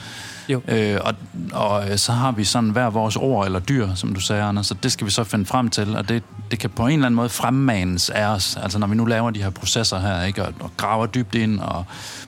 [0.50, 0.62] jo.
[0.68, 1.14] Øh, og,
[1.54, 4.68] og øh, så har vi sådan hver vores ord eller dyr, som du sagde, Anders,
[4.68, 7.06] så det skal vi så finde frem til, og det, det kan på en eller
[7.06, 10.46] anden måde fremmanes af os, altså når vi nu laver de her processer her, ikke,
[10.46, 11.86] og, og graver dybt ind og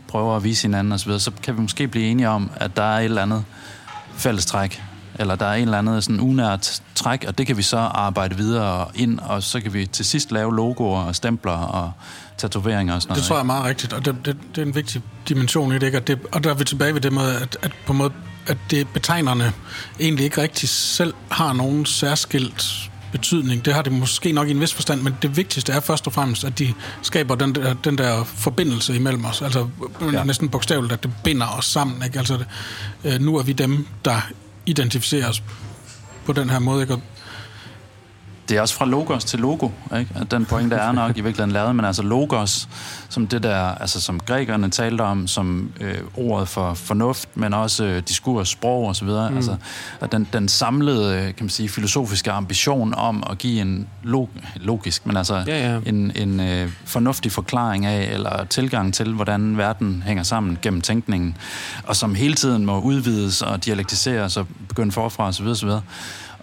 [0.08, 3.00] prøver at vise hinanden osv., så kan vi måske blive enige om, at der er
[3.00, 3.44] et eller andet
[4.14, 4.84] fællestræk,
[5.20, 8.38] eller der er en eller anden sådan unært træk, og det kan vi så arbejde
[8.38, 11.92] videre ind, og så kan vi til sidst lave logoer og stempler og
[12.42, 13.22] tatoveringer og sådan noget.
[13.22, 15.76] Det tror jeg er meget rigtigt, og det, det, det er en vigtig dimension i
[15.76, 15.98] det, ikke?
[15.98, 18.12] At det, og der er vi tilbage ved det med, at, at på måde,
[18.48, 19.54] at det betegnerne
[20.00, 23.66] egentlig ikke rigtig selv har nogen særskilt betydning.
[23.66, 26.14] Det har det måske nok i en vis forstand, men det vigtigste er først og
[26.14, 29.42] fremmest, at de skaber den der, den der forbindelse imellem os.
[29.42, 29.68] Altså
[30.14, 30.24] ja.
[30.24, 32.04] næsten bogstaveligt, at det binder os sammen.
[32.04, 32.20] Ikke?
[32.20, 32.44] Altså,
[33.04, 34.22] øh, nu er vi dem, der
[34.66, 35.44] identificerer os
[36.26, 36.82] på den her måde.
[36.82, 36.98] Ikke?
[38.50, 40.12] Det er også fra logos til logo, ikke?
[40.16, 42.70] At den pointe er nok i virkeligheden lavet, men altså logos,
[43.10, 47.84] som det der, altså som grækerne talte om, som øh, ordet for fornuft, men også
[47.84, 49.36] øh, diskurs, sprog videre, mm.
[49.36, 49.56] altså
[50.02, 55.06] at den, den samlede, kan man sige, filosofiske ambition om at give en log, logisk,
[55.06, 55.80] men altså ja, ja.
[55.86, 61.38] en, en øh, fornuftig forklaring af, eller tilgang til, hvordan verden hænger sammen gennem tænkningen,
[61.84, 65.82] og som hele tiden må udvides og dialektiseres og begynde forfra så videre.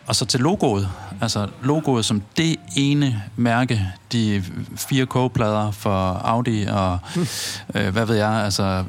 [0.08, 0.88] Og så til logoet.
[1.20, 4.44] Altså logoet som det ene mærke, de
[4.76, 6.98] fire kogeplader for Audi og
[7.74, 8.84] øh, hvad ved jeg, altså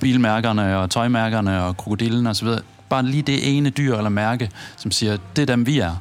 [0.00, 2.60] bilmærkerne og tøjmærkerne og krokodillen og så videre.
[2.88, 5.96] Bare lige det ene dyr eller mærke, som siger, det er dem vi er.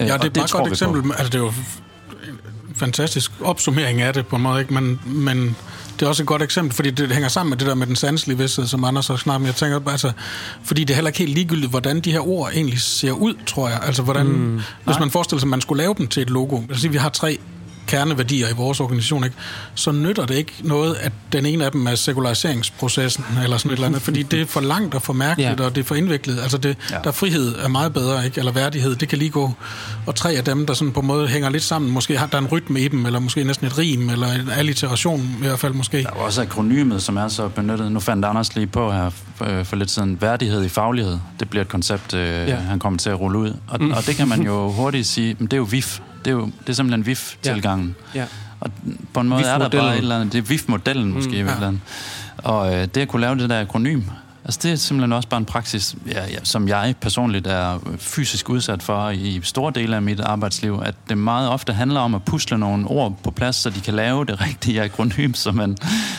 [0.00, 1.12] Øh, ja, det er et meget godt eksempel.
[1.18, 1.52] Altså, det er jo
[2.74, 4.74] fantastisk opsummering af det på en måde, ikke?
[4.74, 5.56] Men, men
[6.00, 7.96] det er også et godt eksempel, fordi det hænger sammen med det der med den
[7.96, 9.46] sanselige vidsthed, som Anders har snakket om.
[9.46, 10.12] Jeg tænker, altså,
[10.64, 13.68] fordi det er heller ikke helt ligegyldigt, hvordan de her ord egentlig ser ud, tror
[13.68, 13.80] jeg.
[13.82, 16.60] Altså, hvordan, mm, hvis man forestiller sig, at man skulle lave dem til et logo.
[16.70, 17.38] Altså, vi har tre
[17.90, 19.36] kerneværdier i vores organisation, ikke?
[19.74, 23.74] så nytter det ikke noget, at den ene af dem er sekulariseringsprocessen, eller sådan et
[23.74, 25.64] eller andet, fordi det er for langt og for mærkeligt, ja.
[25.64, 26.40] og det er for indviklet.
[26.40, 26.96] Altså, det, ja.
[27.04, 28.38] der frihed er meget bedre, ikke?
[28.38, 29.52] eller værdighed, det kan lige gå.
[30.06, 32.38] Og tre af dem, der sådan på en måde hænger lidt sammen, måske har der
[32.38, 35.72] en rytme i dem, eller måske næsten et rim, eller en alliteration i hvert fald
[35.72, 36.02] måske.
[36.02, 37.92] Der er også akronymet, som er så benyttet.
[37.92, 41.18] Nu fandt Anders lige på her for, for lidt siden, værdighed i faglighed.
[41.40, 42.56] Det bliver et koncept, øh, ja.
[42.56, 43.54] han kommer til at rulle ud.
[43.68, 43.90] Og, mm.
[43.90, 46.50] og det kan man jo hurtigt sige, men det er jo VIF, det er jo
[46.60, 47.96] det er simpelthen VIF-tilgangen.
[48.14, 48.20] Ja.
[48.20, 48.26] ja.
[48.60, 48.70] Og
[49.12, 51.42] på en måde er der bare et eller andet, det er VIF-modellen måske mm, i
[51.42, 51.82] virkeligheden.
[52.44, 52.50] Ja.
[52.50, 54.02] Og øh, det at kunne lave det der akronym,
[54.44, 58.50] Altså det er simpelthen også bare en praksis, ja, ja, som jeg personligt er fysisk
[58.50, 62.24] udsat for i store dele af mit arbejdsliv, at det meget ofte handler om at
[62.24, 65.76] pusle nogle ord på plads, så de kan lave det rigtige akronym, så man,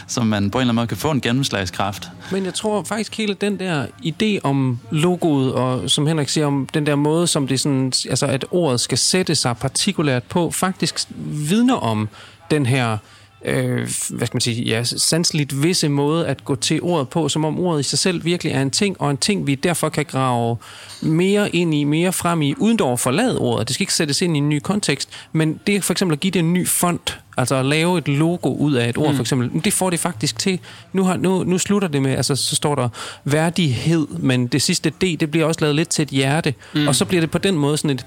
[0.08, 2.12] så man på en eller anden måde kan få en gennemslagskraft.
[2.32, 6.68] Men jeg tror faktisk hele den der idé om logoet, og som Henrik siger, om
[6.74, 11.08] den der måde, som det sådan, altså at ordet skal sætte sig partikulært på, faktisk
[11.50, 12.10] vidner om
[12.52, 12.98] den her
[13.46, 17.46] øh, hvad skal man sige, ja, sandsligt visse måde at gå til ordet på, som
[17.46, 20.06] om ordet i sig selv virkelig er en ting, og en ting, vi derfor kan
[20.06, 20.58] grave
[21.02, 23.68] mere ind i, mere frem i, uden dog at forlade ordet.
[23.68, 26.20] Det skal ikke sættes ind i en ny kontekst, men det er for eksempel at
[26.20, 29.16] give det en ny font, altså at lave et logo ud af et ord, mm.
[29.16, 30.60] for eksempel, det får det faktisk til.
[30.94, 32.90] Nu, har, nu, nu slutter det med, altså så står der
[33.24, 36.88] værdighed, men det sidste D, det bliver også lavet lidt til et hjerte, mm.
[36.88, 38.06] og så bliver det på den måde sådan et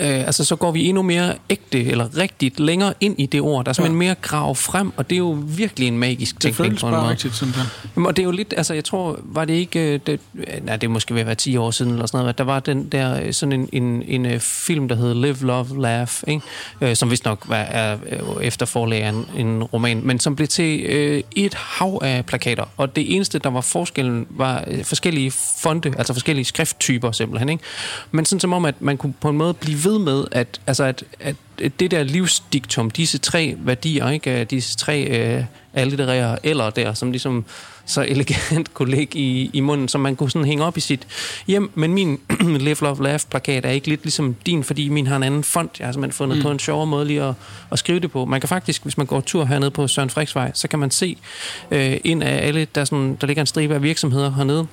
[0.00, 3.64] Øh, altså så går vi endnu mere ægte eller rigtigt længere ind i det ord.
[3.64, 4.06] Der er simpelthen ja.
[4.06, 6.56] mere grav frem, og det er jo virkelig en magisk ting.
[6.56, 8.06] Det føles bare rigtigt, sådan der.
[8.06, 10.20] Og det er jo lidt, altså jeg tror, var det ikke, øh, det,
[10.62, 13.32] nej det måske være 10 år siden eller sådan noget, der var den der øh,
[13.32, 16.42] sådan en, en, en, en film, der hed Live, Love, Laugh, ikke?
[16.80, 17.98] Øh, som vist nok var, er
[18.42, 22.96] efter forlag en, en roman, men som blev til øh, et hav af plakater, og
[22.96, 25.30] det eneste, der var forskellen, var forskellige
[25.62, 27.64] fonte, altså forskellige skrifttyper simpelthen, ikke?
[28.10, 30.84] Men sådan som om, at man kunne på en måde blive ved med, at, altså
[30.84, 31.36] at, at
[31.80, 37.44] det der livsdiktum, disse tre værdier, ikke, disse tre øh, alliterære eller der, som ligesom
[37.86, 41.06] så elegant kunne ligge i, i munden, som man kunne sådan hænge op i sit
[41.46, 41.70] hjem.
[41.74, 42.20] Men min
[42.66, 45.78] Live, Love, Laugh plakat er ikke lidt ligesom din, fordi min har en anden font.
[45.78, 46.42] Jeg har simpelthen fundet mm.
[46.42, 47.34] på en sjovere måde lige at,
[47.72, 48.24] at skrive det på.
[48.24, 51.16] Man kan faktisk, hvis man går tur hernede på Søren Frederiksvej, så kan man se
[51.70, 54.66] øh, ind af alle, der, sådan, der ligger en stribe af virksomheder hernede,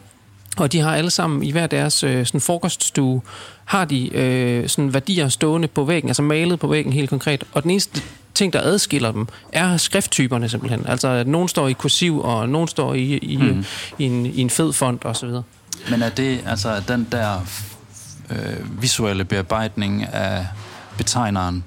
[0.57, 3.21] og de har alle sammen i hver deres øh, sådan frokoststue,
[3.65, 7.43] har de øh, sådan værdier stående på væggen, altså malet på væggen helt konkret.
[7.53, 8.01] Og den eneste
[8.33, 10.87] ting, der adskiller dem, er skrifttyperne simpelthen.
[10.87, 13.65] Altså, at nogen står i kursiv, og nogen står i, i, mm.
[13.99, 15.29] i, en, i en fed font osv.
[15.89, 17.47] Men er det, altså den der
[18.29, 20.47] øh, visuelle bearbejdning af
[20.97, 21.63] betegneren,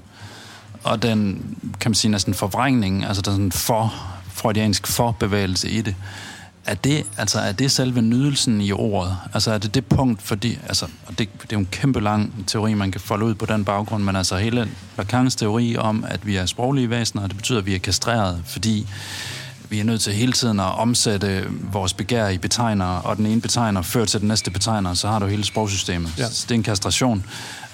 [0.84, 1.44] og den,
[1.80, 3.94] kan man sige, næsten forvrængning, altså der sådan for,
[4.38, 5.94] freudiansk forbevægelse i det,
[6.68, 9.16] er det, altså, er det selve nydelsen i ordet?
[9.34, 12.44] Altså er det det punkt, fordi, altså, og det, det er jo en kæmpe lang
[12.46, 16.26] teori, man kan folde ud på den baggrund, men altså hele Lacans teori om, at
[16.26, 18.86] vi er sproglige væsener, det betyder, at vi er kastreret, fordi
[19.70, 23.40] vi er nødt til hele tiden at omsætte vores begær i betegner, og den ene
[23.40, 26.12] betegner fører til den næste betegner, så har du hele sprogsystemet.
[26.18, 26.28] Ja.
[26.28, 27.24] Så det er en kastration.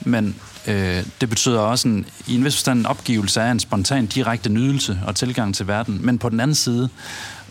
[0.01, 0.35] Men
[0.67, 4.49] øh, det betyder også en, i en vis forstand en opgivelse af en spontan direkte
[4.49, 5.99] nydelse og tilgang til verden.
[6.03, 6.89] Men på den anden side,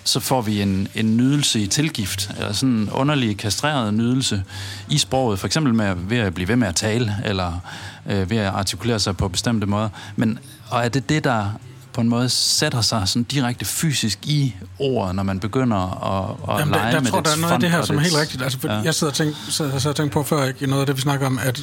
[0.04, 4.44] så får vi en, en nydelse i tilgift, eller sådan en underlig kastreret nydelse
[4.90, 7.60] i sproget, for eksempel med, ved at blive ved med at tale, eller
[8.06, 9.90] øh, ved at artikulere sig på bestemte måder.
[10.16, 10.40] Men,
[10.70, 11.50] og er det det, der
[11.94, 16.60] på en måde sætter sig sådan direkte fysisk i ordet, når man begynder at, at
[16.60, 18.18] Jamen, lege der, der med tror, der er noget af det her, som er helt
[18.18, 18.44] rigtigt.
[18.44, 18.74] Altså, ja.
[18.74, 21.26] Jeg sidder og tænker, så, så tænkt på før, ikke, noget af det, vi snakker
[21.26, 21.62] om, at,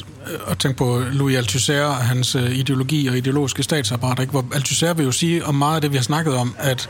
[0.49, 4.31] at tænke på Louis Althusser og hans uh, ideologi og ideologiske statsapparat, ikke?
[4.31, 6.89] hvor Althusser vil jo sige om meget af det, vi har snakket om, at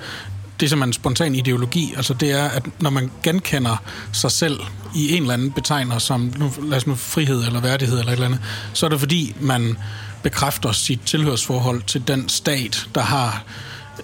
[0.60, 3.76] det, som er en spontan ideologi, altså det er, at når man genkender
[4.12, 4.60] sig selv
[4.94, 8.16] i en eller anden betegner som, nu, lad os nu, frihed eller værdighed eller et
[8.16, 8.40] eller andet,
[8.72, 9.76] så er det fordi, man
[10.22, 13.44] bekræfter sit tilhørsforhold til den stat, der har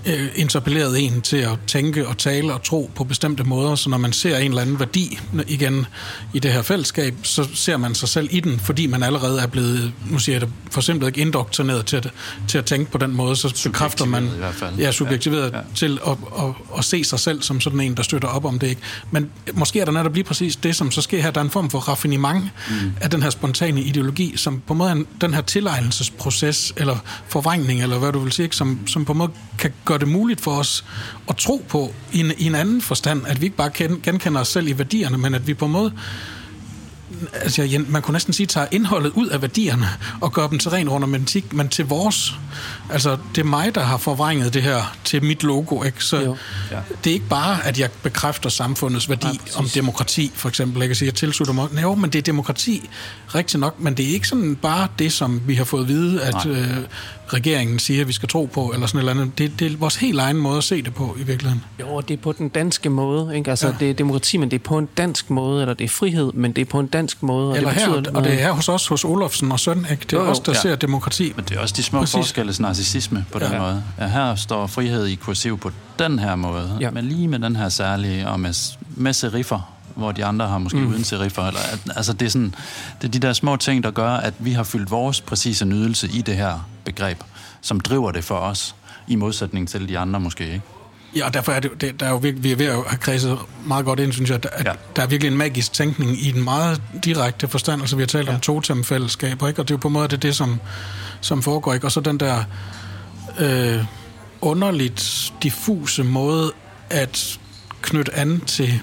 [0.07, 3.99] øh, interpelleret en til at tænke og tale og tro på bestemte måder, så når
[3.99, 5.87] man ser en eller anden værdi igen
[6.33, 9.47] i det her fællesskab, så ser man sig selv i den, fordi man allerede er
[9.47, 12.11] blevet, nu siger jeg det for simpelthen ikke indoktrineret til at,
[12.49, 14.31] til at tænke på den måde, så bekræfter man,
[14.79, 15.65] ja, subjektiveret ja, ja.
[15.75, 18.67] til at, at, at, se sig selv som sådan en, der støtter op om det.
[18.67, 18.81] Ikke?
[19.11, 21.51] Men måske er der netop lige præcis det, som så sker her, der er en
[21.51, 22.93] form for raffinement mm.
[23.01, 26.97] af den her spontane ideologi, som på en måde den her tilegnelsesproces, eller
[27.29, 30.41] forvrængning, eller hvad du vil sige, som, som på en måde kan gør det muligt
[30.41, 30.85] for os
[31.29, 33.71] at tro på i en, i en anden forstand, at vi ikke bare
[34.03, 35.93] genkender os selv i værdierne, men at vi på en måde
[37.33, 39.89] altså, man kunne næsten sige, tager indholdet ud af værdierne
[40.21, 42.35] og gør dem til ren ornamentik, men til vores.
[42.91, 46.05] Altså, det er mig, der har forvrænget det her til mit logo, ikke?
[46.05, 46.37] Så jo.
[46.71, 46.79] ja.
[47.05, 50.81] det er ikke bare, at jeg bekræfter samfundets værdi ja, om demokrati, for eksempel.
[50.81, 51.69] Jeg kan sige, at jeg tilslutter mig.
[51.83, 52.89] Jo, men det er demokrati,
[53.35, 56.23] rigtig nok, men det er ikke sådan bare det, som vi har fået at vide,
[56.23, 56.77] at øh,
[57.33, 59.39] regeringen siger, at vi skal tro på, eller sådan noget andet.
[59.39, 61.65] Det, det er vores helt egen måde at se det på, i virkeligheden.
[61.81, 63.37] Jo, det er på den danske måde.
[63.37, 63.51] Ikke?
[63.51, 63.75] Altså, ja.
[63.81, 66.53] det er demokrati, men det er på en dansk måde, eller det er frihed, men
[66.53, 67.51] det er på en dansk måde.
[67.51, 70.03] Og eller det her, og det er her hos os, hos Olofsen og Søn, ikke?
[70.03, 70.61] det er jo, os, der ja.
[70.61, 71.33] ser demokrati.
[71.37, 72.15] Men det er også de små Præcis.
[72.15, 73.59] forskelles narcissisme på den ja.
[73.59, 73.83] måde.
[73.99, 76.91] Ja, her står frihed i kursiv på den her måde, ja.
[76.91, 80.79] men lige med den her særlige, og med, med seriffer, hvor de andre har måske
[80.79, 80.87] mm.
[80.87, 81.47] uden seriffer.
[81.47, 81.61] Eller,
[81.97, 82.55] altså det er, sådan,
[83.03, 86.09] det er de der små ting, der gør, at vi har fyldt vores præcise nydelse
[86.09, 87.19] i det her begreb,
[87.61, 88.75] som driver det for os,
[89.09, 90.63] i modsætning til de andre måske, ikke?
[91.17, 92.99] Ja, og derfor er det, det der er jo virkelig, vi er ved at have
[92.99, 94.73] kredset meget godt ind, synes jeg, at ja.
[94.97, 97.81] der er virkelig en magisk tænkning i den meget direkte forstand.
[97.81, 98.35] Altså, vi har talt ja.
[98.35, 99.63] om totemfællesskaber, ikke?
[99.63, 100.61] Og det er jo på en måde det, det som,
[101.21, 101.87] som foregår, ikke?
[101.87, 102.45] Og så den der
[103.39, 103.85] øh,
[104.41, 106.53] underligt diffuse måde
[106.91, 107.39] at
[107.83, 108.81] knytte an til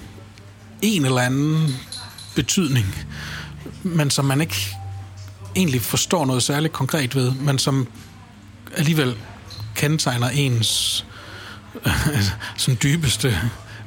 [0.83, 1.75] en eller anden
[2.35, 2.95] betydning,
[3.83, 4.75] men som man ikke
[5.55, 7.87] egentlig forstår noget særligt konkret ved, men som
[8.77, 9.15] alligevel
[9.75, 11.05] kendetegner ens
[12.57, 13.39] sådan dybeste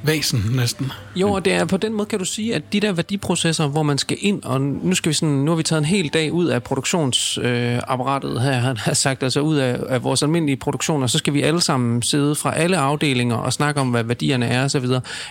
[0.06, 0.92] væsen næsten.
[1.16, 3.82] Jo, og det er på den måde kan du sige, at de der værdiprocesser, hvor
[3.82, 6.32] man skal ind, og nu skal vi sådan, nu har vi taget en hel dag
[6.32, 11.06] ud af produktionsapparatet øh, her, han har sagt, altså ud af, af vores almindelige produktioner,
[11.06, 14.64] så skal vi alle sammen sidde fra alle afdelinger og snakke om, hvad værdierne er
[14.64, 14.86] osv.,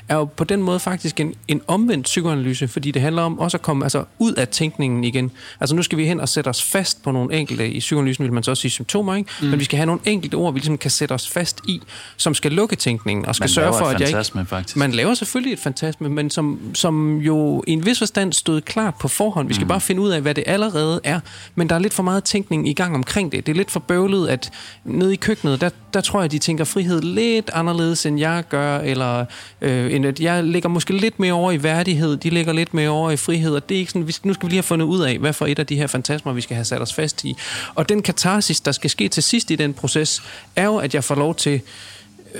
[0.10, 3.58] er jo på den måde faktisk en, en omvendt psykoanalyse, fordi det handler om også
[3.58, 5.32] at komme altså, ud af tænkningen igen.
[5.60, 8.34] Altså nu skal vi hen og sætte os fast på nogle enkelte, i psykoanalysen vil
[8.34, 9.30] man så også sige symptomer, ikke?
[9.42, 9.48] Mm.
[9.48, 11.82] men vi skal have nogle enkelte ord, vi ligesom kan sætte os fast i,
[12.18, 14.18] som skal lukke tænkningen, og skal sørge for, at jeg ikke...
[14.66, 14.78] Faktisk.
[14.78, 18.96] Man laver selvfølgelig et fantasme, men som, som jo i en vis forstand stod klart
[18.96, 19.48] på forhånd.
[19.48, 19.70] Vi skal mm.
[19.70, 21.20] bare finde ud af, hvad det allerede er.
[21.56, 23.46] Men der er lidt for meget tænkning i gang omkring det.
[23.46, 24.52] Det er lidt for bøvlet, at
[24.86, 28.80] nede i køkkenet, der, der tror jeg, de tænker frihed lidt anderledes, end jeg gør,
[28.80, 29.26] eller
[29.62, 32.90] øh, end at jeg ligger måske lidt mere over i værdighed, de ligger lidt mere
[32.90, 34.86] over i frihed, og det er ikke sådan, vi, nu skal vi lige have fundet
[34.86, 37.24] ud af, hvad for et af de her fantasmer, vi skal have sat os fast
[37.24, 37.36] i.
[37.76, 40.24] Og den katarsis, der skal ske til sidst i den proces,
[40.56, 41.62] er jo, at jeg får lov til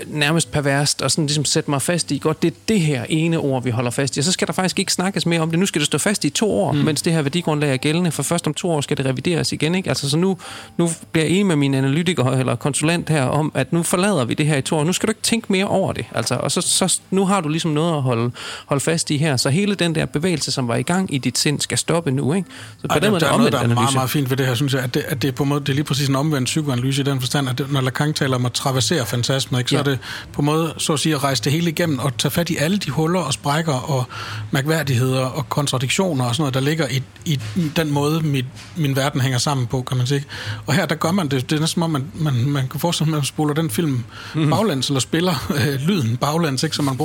[0.08, 3.38] nærmest perverst og sådan ligesom sætte mig fast i, godt, det er det her ene
[3.38, 4.20] ord, vi holder fast i.
[4.20, 5.60] Og så skal der faktisk ikke snakkes mere om det.
[5.60, 6.78] Nu skal det stå fast i to år, mm.
[6.78, 8.12] mens det her værdigrundlag er gældende.
[8.12, 9.76] For først om to år skal det revideres igen.
[9.76, 9.90] Ikke?
[9.90, 10.38] Altså, så nu,
[10.78, 14.34] nu bliver jeg enig med min analytiker eller konsulent her om, at nu forlader vi
[14.34, 14.84] det her i to år.
[14.84, 16.06] Nu skal du ikke tænke mere over det.
[16.16, 18.32] Altså, og så, så nu har du ligesom noget at holde,
[18.66, 19.38] holde fast i her.
[19.38, 22.34] Så hele den der bevægelse, som var i gang i dit sind, skal stoppe nu.
[22.34, 22.50] Ikke?
[22.78, 24.46] Så på Ej, den måde, der, er noget, der er meget, meget fint ved det
[24.46, 26.16] her, synes jeg, at det, at det, er på måde, det er lige præcis en
[26.16, 29.70] omvendt psykoanalyse i den forstand, at det, når Lacan taler om at traversere fantasmet, ikke,
[29.70, 30.00] så det
[30.34, 32.56] på en måde, så at sige, at rejse det hele igennem og tage fat i
[32.56, 34.06] alle de huller og sprækker og
[34.52, 37.40] mærkværdigheder og kontradiktioner og sådan noget, der ligger i, i
[37.76, 40.26] den måde, mit, min verden hænger sammen på, kan man sige.
[40.66, 42.80] Og her, der gør man det, det er næsten som om, man, man, man kan
[42.80, 44.54] forestille sig, at man spoler den film mm.
[44.54, 46.76] eller spiller øh, lyden baglands, ikke?
[46.76, 46.98] så man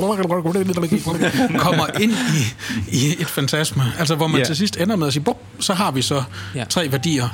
[1.65, 2.53] kommer ind i,
[2.97, 3.83] i et fantasme.
[3.99, 4.47] Altså, hvor man yeah.
[4.47, 5.25] til sidst ender med at sige,
[5.59, 6.23] så har vi så
[6.55, 6.67] yeah.
[6.67, 7.29] tre værdier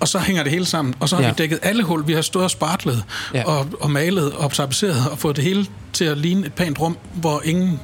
[0.00, 1.28] og så hænger det hele sammen, og så har ja.
[1.28, 2.06] vi dækket alle hul.
[2.06, 3.44] Vi har stået og spartlet, ja.
[3.44, 6.96] og, og malet, og observeret, og fået det hele til at ligne et pænt rum,
[7.14, 7.80] hvor ingen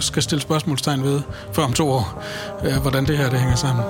[0.00, 1.20] skal stille spørgsmålstegn ved
[1.52, 2.22] for om to år,
[2.64, 3.84] øh, hvordan det her det hænger sammen.